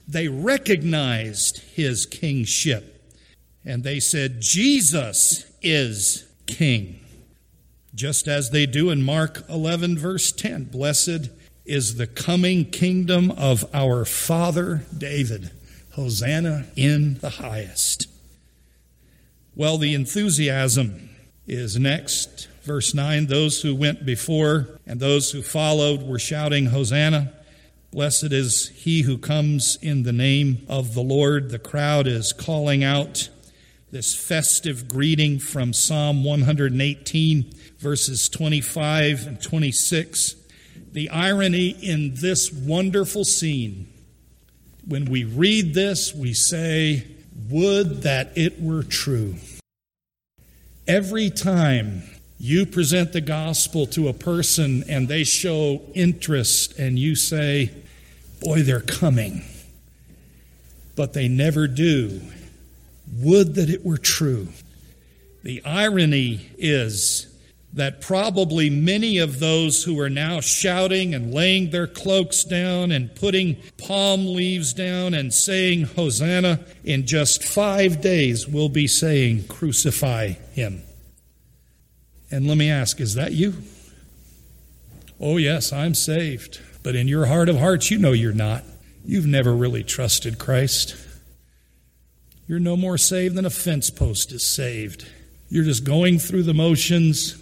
They 0.09 0.29
recognized 0.29 1.59
his 1.75 2.07
kingship 2.07 2.99
and 3.65 3.85
they 3.85 4.01
said, 4.01 4.41
Jesus 4.41 5.45
is 5.61 6.27
King. 6.47 7.01
Just 7.95 8.27
as 8.27 8.51
they 8.51 8.65
do 8.65 8.89
in 8.91 9.03
Mark 9.03 9.45
11, 9.51 9.99
verse 9.99 10.33
10 10.33 10.65
Blessed 10.65 11.29
is 11.67 11.97
the 11.97 12.07
coming 12.07 12.65
kingdom 12.65 13.31
of 13.33 13.67
our 13.75 14.07
father 14.07 14.87
David. 14.97 15.51
Hosanna 15.93 16.65
in 16.77 17.19
the 17.19 17.31
highest. 17.31 18.07
Well, 19.55 19.77
the 19.77 19.95
enthusiasm 19.95 21.11
is 21.47 21.77
next. 21.77 22.47
Verse 22.63 22.95
9 22.95 23.27
Those 23.27 23.63
who 23.63 23.75
went 23.75 24.07
before 24.07 24.69
and 24.87 25.01
those 25.01 25.33
who 25.33 25.43
followed 25.43 26.03
were 26.03 26.19
shouting, 26.19 26.67
Hosanna. 26.67 27.35
Blessed 27.91 28.33
is 28.33 28.69
he 28.69 29.03
who 29.03 29.17
comes 29.17 29.79
in 29.81 30.03
the 30.03 30.13
name 30.13 30.67
of 30.69 30.93
the 30.93 31.01
Lord. 31.01 31.49
The 31.49 31.59
crowd 31.59 32.07
is 32.07 32.35
calling 32.35 32.85
out 32.85 33.31
this 33.91 34.15
festive 34.15 34.87
greeting 34.87 35.39
from 35.39 35.73
Psalm 35.73 36.23
118, 36.23 37.51
verses 37.79 38.29
25 38.29 39.27
and 39.27 39.43
26. 39.43 40.37
The 40.93 41.09
irony 41.09 41.71
in 41.71 42.13
this 42.15 42.53
wonderful 42.53 43.25
scene, 43.25 43.91
when 44.87 45.07
we 45.07 45.25
read 45.25 45.73
this, 45.73 46.15
we 46.15 46.35
say, 46.35 47.07
Would 47.49 48.03
that 48.03 48.37
it 48.37 48.61
were 48.61 48.83
true. 48.83 49.37
Every 50.87 51.31
time 51.31 52.03
you 52.39 52.67
present 52.67 53.13
the 53.13 53.21
gospel 53.21 53.87
to 53.89 54.09
a 54.09 54.13
person 54.13 54.85
and 54.89 55.09
they 55.09 55.25
show 55.25 55.83
interest, 55.95 56.79
and 56.79 56.99
you 56.99 57.17
say, 57.17 57.71
Boy, 58.41 58.63
they're 58.63 58.81
coming, 58.81 59.45
but 60.95 61.13
they 61.13 61.27
never 61.27 61.67
do 61.67 62.21
would 63.17 63.55
that 63.55 63.71
it 63.71 63.85
were 63.85 63.99
true. 63.99 64.49
The 65.43 65.65
irony 65.65 66.51
is 66.59 67.27
that 67.73 68.01
probably 68.01 68.71
many 68.71 69.19
of 69.19 69.41
those 69.41 69.85
who 69.85 69.99
are 70.01 70.11
now 70.11 70.41
shouting 70.41 71.15
and 71.15 71.35
laying 71.35 71.71
their 71.71 71.87
cloaks 71.87 72.45
down 72.45 72.91
and 72.91 73.15
putting 73.15 73.57
palm 73.77 74.27
leaves 74.27 74.73
down 74.73 75.15
and 75.15 75.33
saying 75.33 75.85
Hosanna 75.85 76.61
in 76.85 77.07
just 77.07 77.45
five 77.45 78.01
days 78.01 78.49
will 78.49 78.69
be 78.69 78.87
saying, 78.87 79.47
Crucify 79.49 80.29
him. 80.53 80.83
And 82.31 82.47
let 82.47 82.59
me 82.59 82.71
ask, 82.71 83.01
is 83.01 83.15
that 83.15 83.33
you? 83.33 83.55
Oh, 85.21 85.37
yes, 85.37 85.73
I'm 85.73 85.95
saved. 85.95 86.61
But 86.83 86.95
in 86.95 87.09
your 87.09 87.27
heart 87.27 87.49
of 87.49 87.59
hearts, 87.59 87.91
you 87.91 87.99
know 87.99 88.13
you're 88.13 88.33
not. 88.33 88.65
You've 89.05 89.27
never 89.27 89.55
really 89.55 89.83
trusted 89.83 90.39
Christ. 90.39 90.97
You're 92.47 92.61
no 92.61 92.77
more 92.77 92.99
saved 92.99 93.35
than 93.35 93.45
a 93.45 93.51
fence 93.51 93.91
post 93.91 94.33
is 94.33 94.47
saved. 94.47 95.07
You're 95.49 95.65
just 95.65 95.85
going 95.85 96.19
through 96.19 96.45
the 96.45 96.55
motions. 96.55 97.37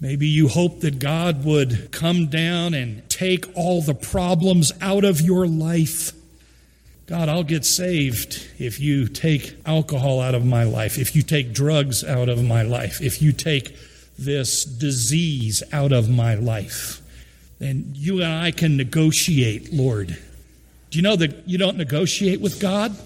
Maybe 0.00 0.26
you 0.26 0.48
hope 0.48 0.80
that 0.80 0.98
God 0.98 1.44
would 1.44 1.90
come 1.92 2.28
down 2.28 2.74
and 2.74 3.08
take 3.10 3.46
all 3.54 3.82
the 3.82 3.94
problems 3.94 4.72
out 4.80 5.04
of 5.04 5.20
your 5.20 5.46
life. 5.46 6.12
God, 7.06 7.28
I'll 7.28 7.42
get 7.42 7.64
saved 7.64 8.48
if 8.58 8.78
you 8.78 9.08
take 9.08 9.56
alcohol 9.66 10.20
out 10.20 10.34
of 10.34 10.44
my 10.44 10.62
life, 10.62 10.96
if 10.96 11.16
you 11.16 11.22
take 11.22 11.52
drugs 11.52 12.04
out 12.04 12.28
of 12.28 12.42
my 12.42 12.62
life, 12.62 13.00
if 13.00 13.20
you 13.20 13.32
take 13.32 13.76
this 14.24 14.64
disease 14.64 15.62
out 15.72 15.92
of 15.92 16.08
my 16.08 16.34
life. 16.34 17.00
And 17.60 17.96
you 17.96 18.22
and 18.22 18.32
I 18.32 18.50
can 18.50 18.76
negotiate, 18.76 19.72
Lord. 19.72 20.16
Do 20.90 20.98
you 20.98 21.02
know 21.02 21.16
that 21.16 21.48
you 21.48 21.58
don't 21.58 21.76
negotiate 21.76 22.40
with 22.40 22.60
God? 22.60 22.96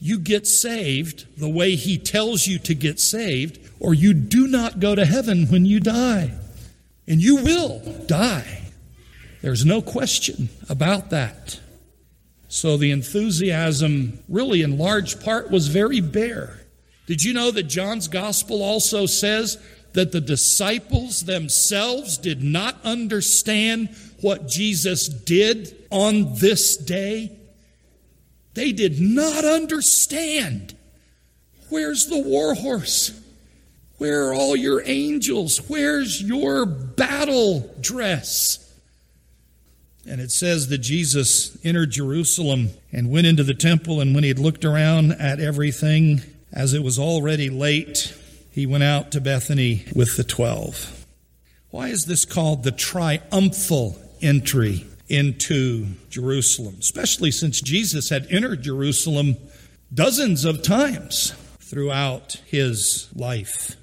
you 0.00 0.18
get 0.18 0.46
saved 0.46 1.26
the 1.38 1.48
way 1.48 1.76
He 1.76 1.98
tells 1.98 2.46
you 2.46 2.58
to 2.60 2.74
get 2.74 2.98
saved, 2.98 3.58
or 3.78 3.92
you 3.92 4.14
do 4.14 4.46
not 4.46 4.80
go 4.80 4.94
to 4.94 5.04
heaven 5.04 5.46
when 5.46 5.66
you 5.66 5.78
die. 5.78 6.32
And 7.06 7.20
you 7.20 7.36
will 7.36 7.80
die. 8.06 8.62
There's 9.42 9.64
no 9.64 9.82
question 9.82 10.48
about 10.68 11.10
that. 11.10 11.60
So 12.48 12.76
the 12.76 12.90
enthusiasm, 12.90 14.20
really 14.28 14.62
in 14.62 14.78
large 14.78 15.22
part, 15.22 15.50
was 15.50 15.68
very 15.68 16.00
bare. 16.00 16.60
Did 17.06 17.22
you 17.22 17.34
know 17.34 17.50
that 17.50 17.64
John's 17.64 18.08
gospel 18.08 18.62
also 18.62 19.06
says 19.06 19.58
that 19.92 20.12
the 20.12 20.20
disciples 20.20 21.22
themselves 21.22 22.18
did 22.18 22.42
not 22.42 22.76
understand 22.84 23.88
what 24.20 24.48
Jesus 24.48 25.08
did 25.08 25.76
on 25.90 26.34
this 26.36 26.76
day? 26.76 27.32
They 28.54 28.72
did 28.72 29.00
not 29.00 29.44
understand. 29.44 30.74
Where's 31.68 32.06
the 32.06 32.20
war 32.20 32.54
horse? 32.54 33.18
Where 33.98 34.28
are 34.28 34.34
all 34.34 34.56
your 34.56 34.82
angels? 34.84 35.58
Where's 35.68 36.22
your 36.22 36.64
battle 36.66 37.74
dress? 37.80 38.66
And 40.06 40.20
it 40.20 40.30
says 40.30 40.68
that 40.68 40.78
Jesus 40.78 41.56
entered 41.64 41.90
Jerusalem 41.90 42.70
and 42.92 43.10
went 43.10 43.26
into 43.26 43.44
the 43.44 43.54
temple, 43.54 44.00
and 44.00 44.14
when 44.14 44.24
he 44.24 44.28
had 44.28 44.38
looked 44.38 44.64
around 44.64 45.12
at 45.12 45.38
everything, 45.38 46.22
as 46.52 46.72
it 46.72 46.82
was 46.82 46.98
already 46.98 47.50
late, 47.50 48.16
he 48.50 48.66
went 48.66 48.82
out 48.82 49.10
to 49.12 49.20
Bethany 49.20 49.84
with 49.94 50.16
the 50.16 50.24
twelve. 50.24 51.06
Why 51.70 51.88
is 51.88 52.06
this 52.06 52.24
called 52.24 52.64
the 52.64 52.72
triumphal 52.72 53.96
entry 54.20 54.86
into 55.08 55.86
Jerusalem? 56.08 56.76
Especially 56.80 57.30
since 57.30 57.60
Jesus 57.60 58.08
had 58.10 58.26
entered 58.30 58.62
Jerusalem 58.62 59.36
dozens 59.92 60.44
of 60.44 60.62
times 60.62 61.32
throughout 61.60 62.40
his 62.46 63.08
life. 63.14 63.76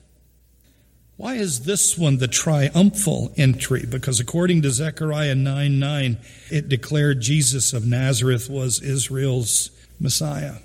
Why 1.16 1.36
is 1.36 1.64
this 1.66 1.98
one 1.98 2.18
the 2.18 2.28
triumphal 2.28 3.34
entry? 3.38 3.86
Because 3.90 4.20
according 4.20 4.62
to 4.62 4.70
Zechariah 4.70 5.34
9 5.34 5.80
9, 5.80 6.18
it 6.52 6.70
declared 6.70 7.22
Jesus 7.22 7.74
of 7.74 7.88
Nazareth 7.88 8.50
was 8.50 8.82
Israel's 8.82 9.72
Messiah. 10.00 10.58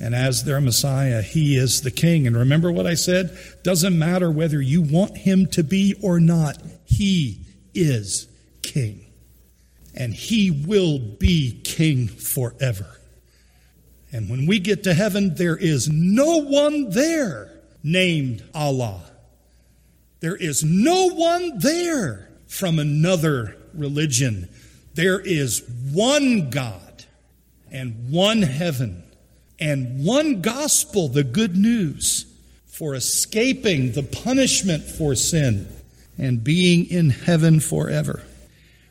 And 0.00 0.14
as 0.14 0.44
their 0.44 0.60
Messiah, 0.60 1.22
he 1.22 1.56
is 1.56 1.82
the 1.82 1.90
king. 1.90 2.26
And 2.26 2.36
remember 2.36 2.70
what 2.70 2.86
I 2.86 2.94
said? 2.94 3.36
Doesn't 3.64 3.98
matter 3.98 4.30
whether 4.30 4.60
you 4.62 4.80
want 4.80 5.16
him 5.16 5.46
to 5.48 5.64
be 5.64 5.94
or 6.00 6.20
not, 6.20 6.58
he 6.84 7.40
is 7.74 8.28
king. 8.62 9.04
And 9.94 10.14
he 10.14 10.50
will 10.50 10.98
be 10.98 11.60
king 11.64 12.06
forever. 12.06 12.86
And 14.12 14.30
when 14.30 14.46
we 14.46 14.60
get 14.60 14.84
to 14.84 14.94
heaven, 14.94 15.34
there 15.34 15.56
is 15.56 15.88
no 15.88 16.38
one 16.42 16.90
there 16.90 17.50
named 17.82 18.44
Allah. 18.54 19.02
There 20.20 20.36
is 20.36 20.62
no 20.64 21.08
one 21.10 21.58
there 21.58 22.28
from 22.46 22.78
another 22.78 23.56
religion. 23.74 24.48
There 24.94 25.20
is 25.20 25.68
one 25.92 26.50
God 26.50 27.04
and 27.70 28.10
one 28.10 28.42
heaven 28.42 29.04
and 29.58 30.04
one 30.04 30.40
gospel, 30.40 31.08
the 31.08 31.24
good 31.24 31.56
news 31.56 32.26
for 32.66 32.94
escaping 32.94 33.92
the 33.92 34.02
punishment 34.02 34.84
for 34.84 35.14
sin 35.14 35.68
and 36.16 36.44
being 36.44 36.86
in 36.86 37.10
heaven 37.10 37.60
forever. 37.60 38.22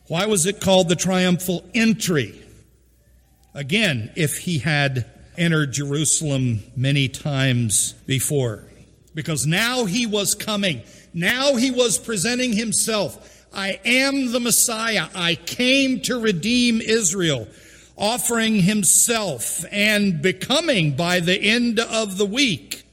Why 0.07 0.25
was 0.25 0.45
it 0.45 0.61
called 0.61 0.89
the 0.89 0.95
triumphal 0.95 1.63
entry? 1.73 2.41
Again, 3.53 4.11
if 4.15 4.39
he 4.39 4.59
had 4.59 5.05
entered 5.37 5.71
Jerusalem 5.71 6.63
many 6.75 7.07
times 7.07 7.93
before. 8.05 8.63
Because 9.13 9.45
now 9.45 9.85
he 9.85 10.05
was 10.05 10.35
coming. 10.35 10.83
Now 11.13 11.55
he 11.55 11.71
was 11.71 11.97
presenting 11.97 12.53
himself. 12.53 13.45
I 13.53 13.79
am 13.85 14.31
the 14.31 14.39
Messiah. 14.39 15.07
I 15.15 15.35
came 15.35 16.01
to 16.01 16.19
redeem 16.19 16.81
Israel 16.81 17.47
offering 17.97 18.61
himself 18.61 19.65
and 19.71 20.21
becoming 20.21 20.95
by 20.95 21.19
the 21.19 21.41
end 21.41 21.79
of 21.79 22.17
the 22.17 22.25
week 22.25 22.83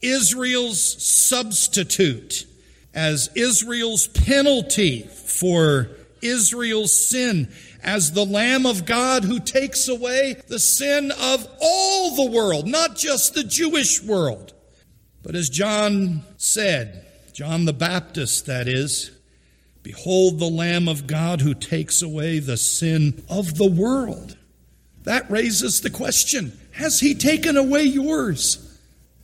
Israel's 0.00 1.02
substitute 1.02 2.46
as 2.94 3.30
Israel's 3.34 4.06
penalty 4.06 5.02
for 5.02 5.88
Israel's 6.22 6.96
sin 6.96 7.48
as 7.82 8.12
the 8.12 8.24
Lamb 8.24 8.66
of 8.66 8.86
God 8.86 9.24
who 9.24 9.40
takes 9.40 9.88
away 9.88 10.40
the 10.48 10.58
sin 10.58 11.10
of 11.10 11.46
all 11.60 12.16
the 12.16 12.30
world, 12.30 12.66
not 12.66 12.96
just 12.96 13.34
the 13.34 13.44
Jewish 13.44 14.02
world. 14.02 14.54
But 15.22 15.34
as 15.34 15.50
John 15.50 16.22
said, 16.36 17.04
John 17.32 17.64
the 17.64 17.72
Baptist, 17.72 18.46
that 18.46 18.68
is, 18.68 19.10
Behold 19.84 20.38
the 20.38 20.48
Lamb 20.48 20.88
of 20.88 21.06
God 21.06 21.42
who 21.42 21.52
takes 21.52 22.00
away 22.00 22.38
the 22.38 22.56
sin 22.56 23.22
of 23.28 23.58
the 23.58 23.70
world. 23.70 24.36
That 25.04 25.30
raises 25.30 25.82
the 25.82 25.90
question 25.90 26.58
Has 26.72 27.00
he 27.00 27.14
taken 27.14 27.56
away 27.56 27.82
yours? 27.82 28.60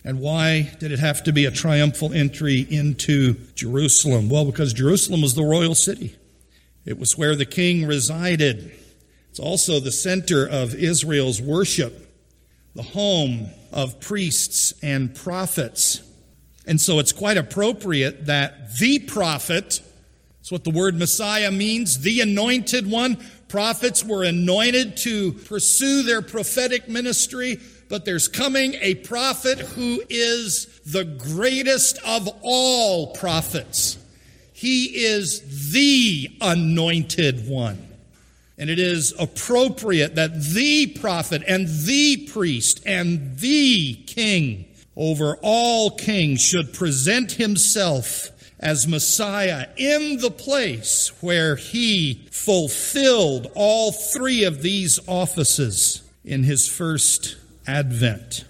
And 0.04 0.20
why 0.20 0.72
did 0.78 0.92
it 0.92 0.98
have 0.98 1.24
to 1.24 1.32
be 1.32 1.46
a 1.46 1.50
triumphal 1.50 2.12
entry 2.12 2.60
into 2.60 3.34
Jerusalem? 3.54 4.28
Well, 4.28 4.44
because 4.44 4.72
Jerusalem 4.72 5.22
was 5.22 5.34
the 5.34 5.42
royal 5.42 5.74
city, 5.74 6.14
it 6.84 6.98
was 6.98 7.18
where 7.18 7.34
the 7.34 7.46
king 7.46 7.86
resided. 7.86 8.72
It's 9.30 9.40
also 9.40 9.80
the 9.80 9.92
center 9.92 10.46
of 10.46 10.74
Israel's 10.74 11.40
worship, 11.40 12.12
the 12.74 12.82
home 12.82 13.48
of 13.72 14.00
priests 14.00 14.74
and 14.82 15.14
prophets. 15.14 16.02
And 16.66 16.80
so 16.80 16.98
it's 16.98 17.12
quite 17.12 17.36
appropriate 17.36 18.26
that 18.26 18.76
the 18.78 18.98
prophet 18.98 19.80
that's 20.40 20.50
what 20.50 20.64
the 20.64 20.70
word 20.70 20.94
Messiah 20.94 21.50
means, 21.50 22.00
the 22.00 22.22
anointed 22.22 22.90
one. 22.90 23.18
Prophets 23.48 24.02
were 24.02 24.24
anointed 24.24 24.96
to 24.98 25.32
pursue 25.32 26.02
their 26.02 26.22
prophetic 26.22 26.88
ministry, 26.88 27.60
but 27.90 28.06
there's 28.06 28.26
coming 28.26 28.74
a 28.80 28.94
prophet 28.94 29.58
who 29.58 30.02
is 30.08 30.80
the 30.86 31.04
greatest 31.04 31.98
of 32.06 32.26
all 32.40 33.08
prophets. 33.08 33.98
He 34.54 35.04
is 35.04 35.72
the 35.72 36.30
anointed 36.40 37.46
one. 37.46 37.86
And 38.56 38.70
it 38.70 38.78
is 38.78 39.14
appropriate 39.18 40.14
that 40.14 40.42
the 40.42 40.86
prophet 40.86 41.42
and 41.46 41.66
the 41.66 42.28
priest 42.30 42.80
and 42.86 43.38
the 43.38 43.94
king 44.06 44.66
over 44.96 45.36
all 45.42 45.90
kings 45.90 46.42
should 46.42 46.72
present 46.72 47.32
himself 47.32 48.30
as 48.60 48.86
Messiah 48.86 49.66
in 49.76 50.18
the 50.18 50.30
place 50.30 51.10
where 51.20 51.56
he 51.56 52.26
fulfilled 52.30 53.50
all 53.54 53.90
three 53.90 54.44
of 54.44 54.62
these 54.62 55.00
offices 55.08 56.02
in 56.24 56.44
his 56.44 56.68
first 56.68 57.36
advent. 57.66 58.44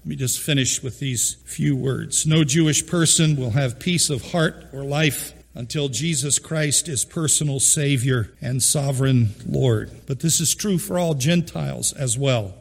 Let 0.00 0.06
me 0.06 0.16
just 0.16 0.38
finish 0.38 0.82
with 0.82 1.00
these 1.00 1.34
few 1.46 1.74
words. 1.74 2.26
No 2.26 2.44
Jewish 2.44 2.86
person 2.86 3.34
will 3.34 3.50
have 3.50 3.80
peace 3.80 4.10
of 4.10 4.30
heart 4.30 4.66
or 4.72 4.84
life 4.84 5.32
until 5.54 5.88
Jesus 5.88 6.38
Christ 6.38 6.86
is 6.86 7.04
personal 7.04 7.58
Savior 7.58 8.30
and 8.42 8.62
sovereign 8.62 9.30
Lord. 9.48 9.90
But 10.06 10.20
this 10.20 10.38
is 10.38 10.54
true 10.54 10.76
for 10.76 10.98
all 10.98 11.14
Gentiles 11.14 11.94
as 11.94 12.18
well. 12.18 12.54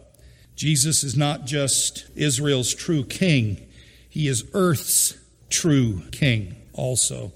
Jesus 0.55 1.03
is 1.03 1.17
not 1.17 1.45
just 1.45 2.05
Israel's 2.15 2.73
true 2.73 3.03
king, 3.03 3.67
he 4.09 4.29
is 4.29 4.45
earth's 4.53 5.17
true 5.55 6.01
king 6.11 6.55
also. 6.73 7.31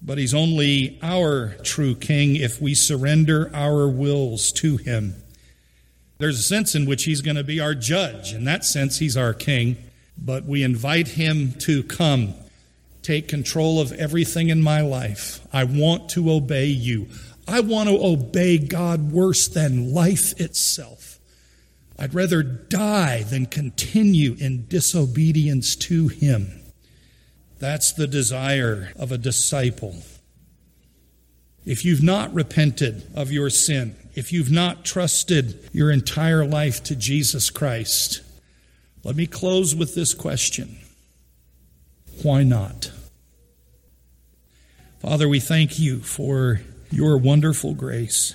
But 0.00 0.18
he's 0.18 0.34
only 0.34 0.98
our 1.02 1.54
true 1.62 1.94
king 1.94 2.36
if 2.36 2.60
we 2.60 2.74
surrender 2.74 3.50
our 3.54 3.86
wills 3.86 4.50
to 4.52 4.78
him. 4.78 5.14
There's 6.18 6.38
a 6.38 6.42
sense 6.42 6.74
in 6.74 6.86
which 6.86 7.04
he's 7.04 7.20
going 7.20 7.36
to 7.36 7.44
be 7.44 7.60
our 7.60 7.74
judge. 7.74 8.32
In 8.32 8.44
that 8.44 8.64
sense, 8.64 8.98
he's 8.98 9.16
our 9.16 9.34
king. 9.34 9.76
But 10.16 10.44
we 10.44 10.62
invite 10.62 11.08
him 11.08 11.52
to 11.60 11.82
come, 11.82 12.34
take 13.02 13.28
control 13.28 13.80
of 13.80 13.92
everything 13.92 14.48
in 14.48 14.62
my 14.62 14.80
life. 14.80 15.46
I 15.52 15.64
want 15.64 16.08
to 16.10 16.30
obey 16.30 16.66
you. 16.66 17.08
I 17.46 17.60
want 17.60 17.88
to 17.88 17.98
obey 18.00 18.58
God 18.58 19.12
worse 19.12 19.46
than 19.48 19.92
life 19.92 20.40
itself. 20.40 21.18
I'd 21.98 22.14
rather 22.14 22.42
die 22.42 23.22
than 23.22 23.46
continue 23.46 24.34
in 24.38 24.66
disobedience 24.66 25.76
to 25.76 26.08
him. 26.08 26.61
That's 27.62 27.92
the 27.92 28.08
desire 28.08 28.90
of 28.96 29.12
a 29.12 29.18
disciple. 29.18 29.94
If 31.64 31.84
you've 31.84 32.02
not 32.02 32.34
repented 32.34 33.06
of 33.14 33.30
your 33.30 33.50
sin, 33.50 33.94
if 34.16 34.32
you've 34.32 34.50
not 34.50 34.84
trusted 34.84 35.70
your 35.72 35.92
entire 35.92 36.44
life 36.44 36.82
to 36.82 36.96
Jesus 36.96 37.50
Christ, 37.50 38.20
let 39.04 39.14
me 39.14 39.28
close 39.28 39.76
with 39.76 39.94
this 39.94 40.12
question 40.12 40.76
Why 42.24 42.42
not? 42.42 42.90
Father, 44.98 45.28
we 45.28 45.38
thank 45.38 45.78
you 45.78 46.00
for 46.00 46.62
your 46.90 47.16
wonderful 47.16 47.74
grace. 47.74 48.34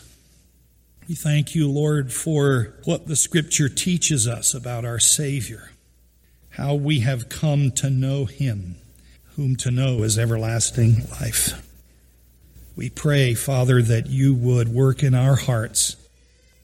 We 1.09 1.15
thank 1.15 1.53
you, 1.53 1.69
Lord, 1.69 2.13
for 2.13 2.75
what 2.85 3.07
the 3.07 3.17
Scripture 3.17 3.67
teaches 3.67 4.25
us 4.25 4.53
about 4.53 4.85
our 4.85 4.99
Savior, 4.99 5.71
how 6.51 6.75
we 6.75 7.01
have 7.01 7.27
come 7.27 7.71
to 7.71 7.89
know 7.89 8.23
Him 8.23 8.77
whom 9.37 9.55
to 9.55 9.71
know 9.71 10.03
is 10.03 10.17
everlasting 10.17 10.95
life. 11.21 11.63
We 12.75 12.89
pray, 12.89 13.35
Father, 13.35 13.81
that 13.83 14.07
you 14.07 14.33
would 14.33 14.67
work 14.67 15.03
in 15.03 15.13
our 15.13 15.35
hearts, 15.35 15.95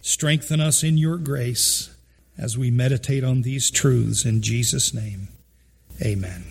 strengthen 0.01 0.59
us 0.59 0.83
in 0.83 0.97
your 0.97 1.17
grace 1.17 1.95
as 2.37 2.57
we 2.57 2.71
meditate 2.71 3.23
on 3.23 3.43
these 3.43 3.69
truths. 3.71 4.25
In 4.25 4.41
Jesus' 4.41 4.93
name, 4.93 5.27
amen. 6.01 6.43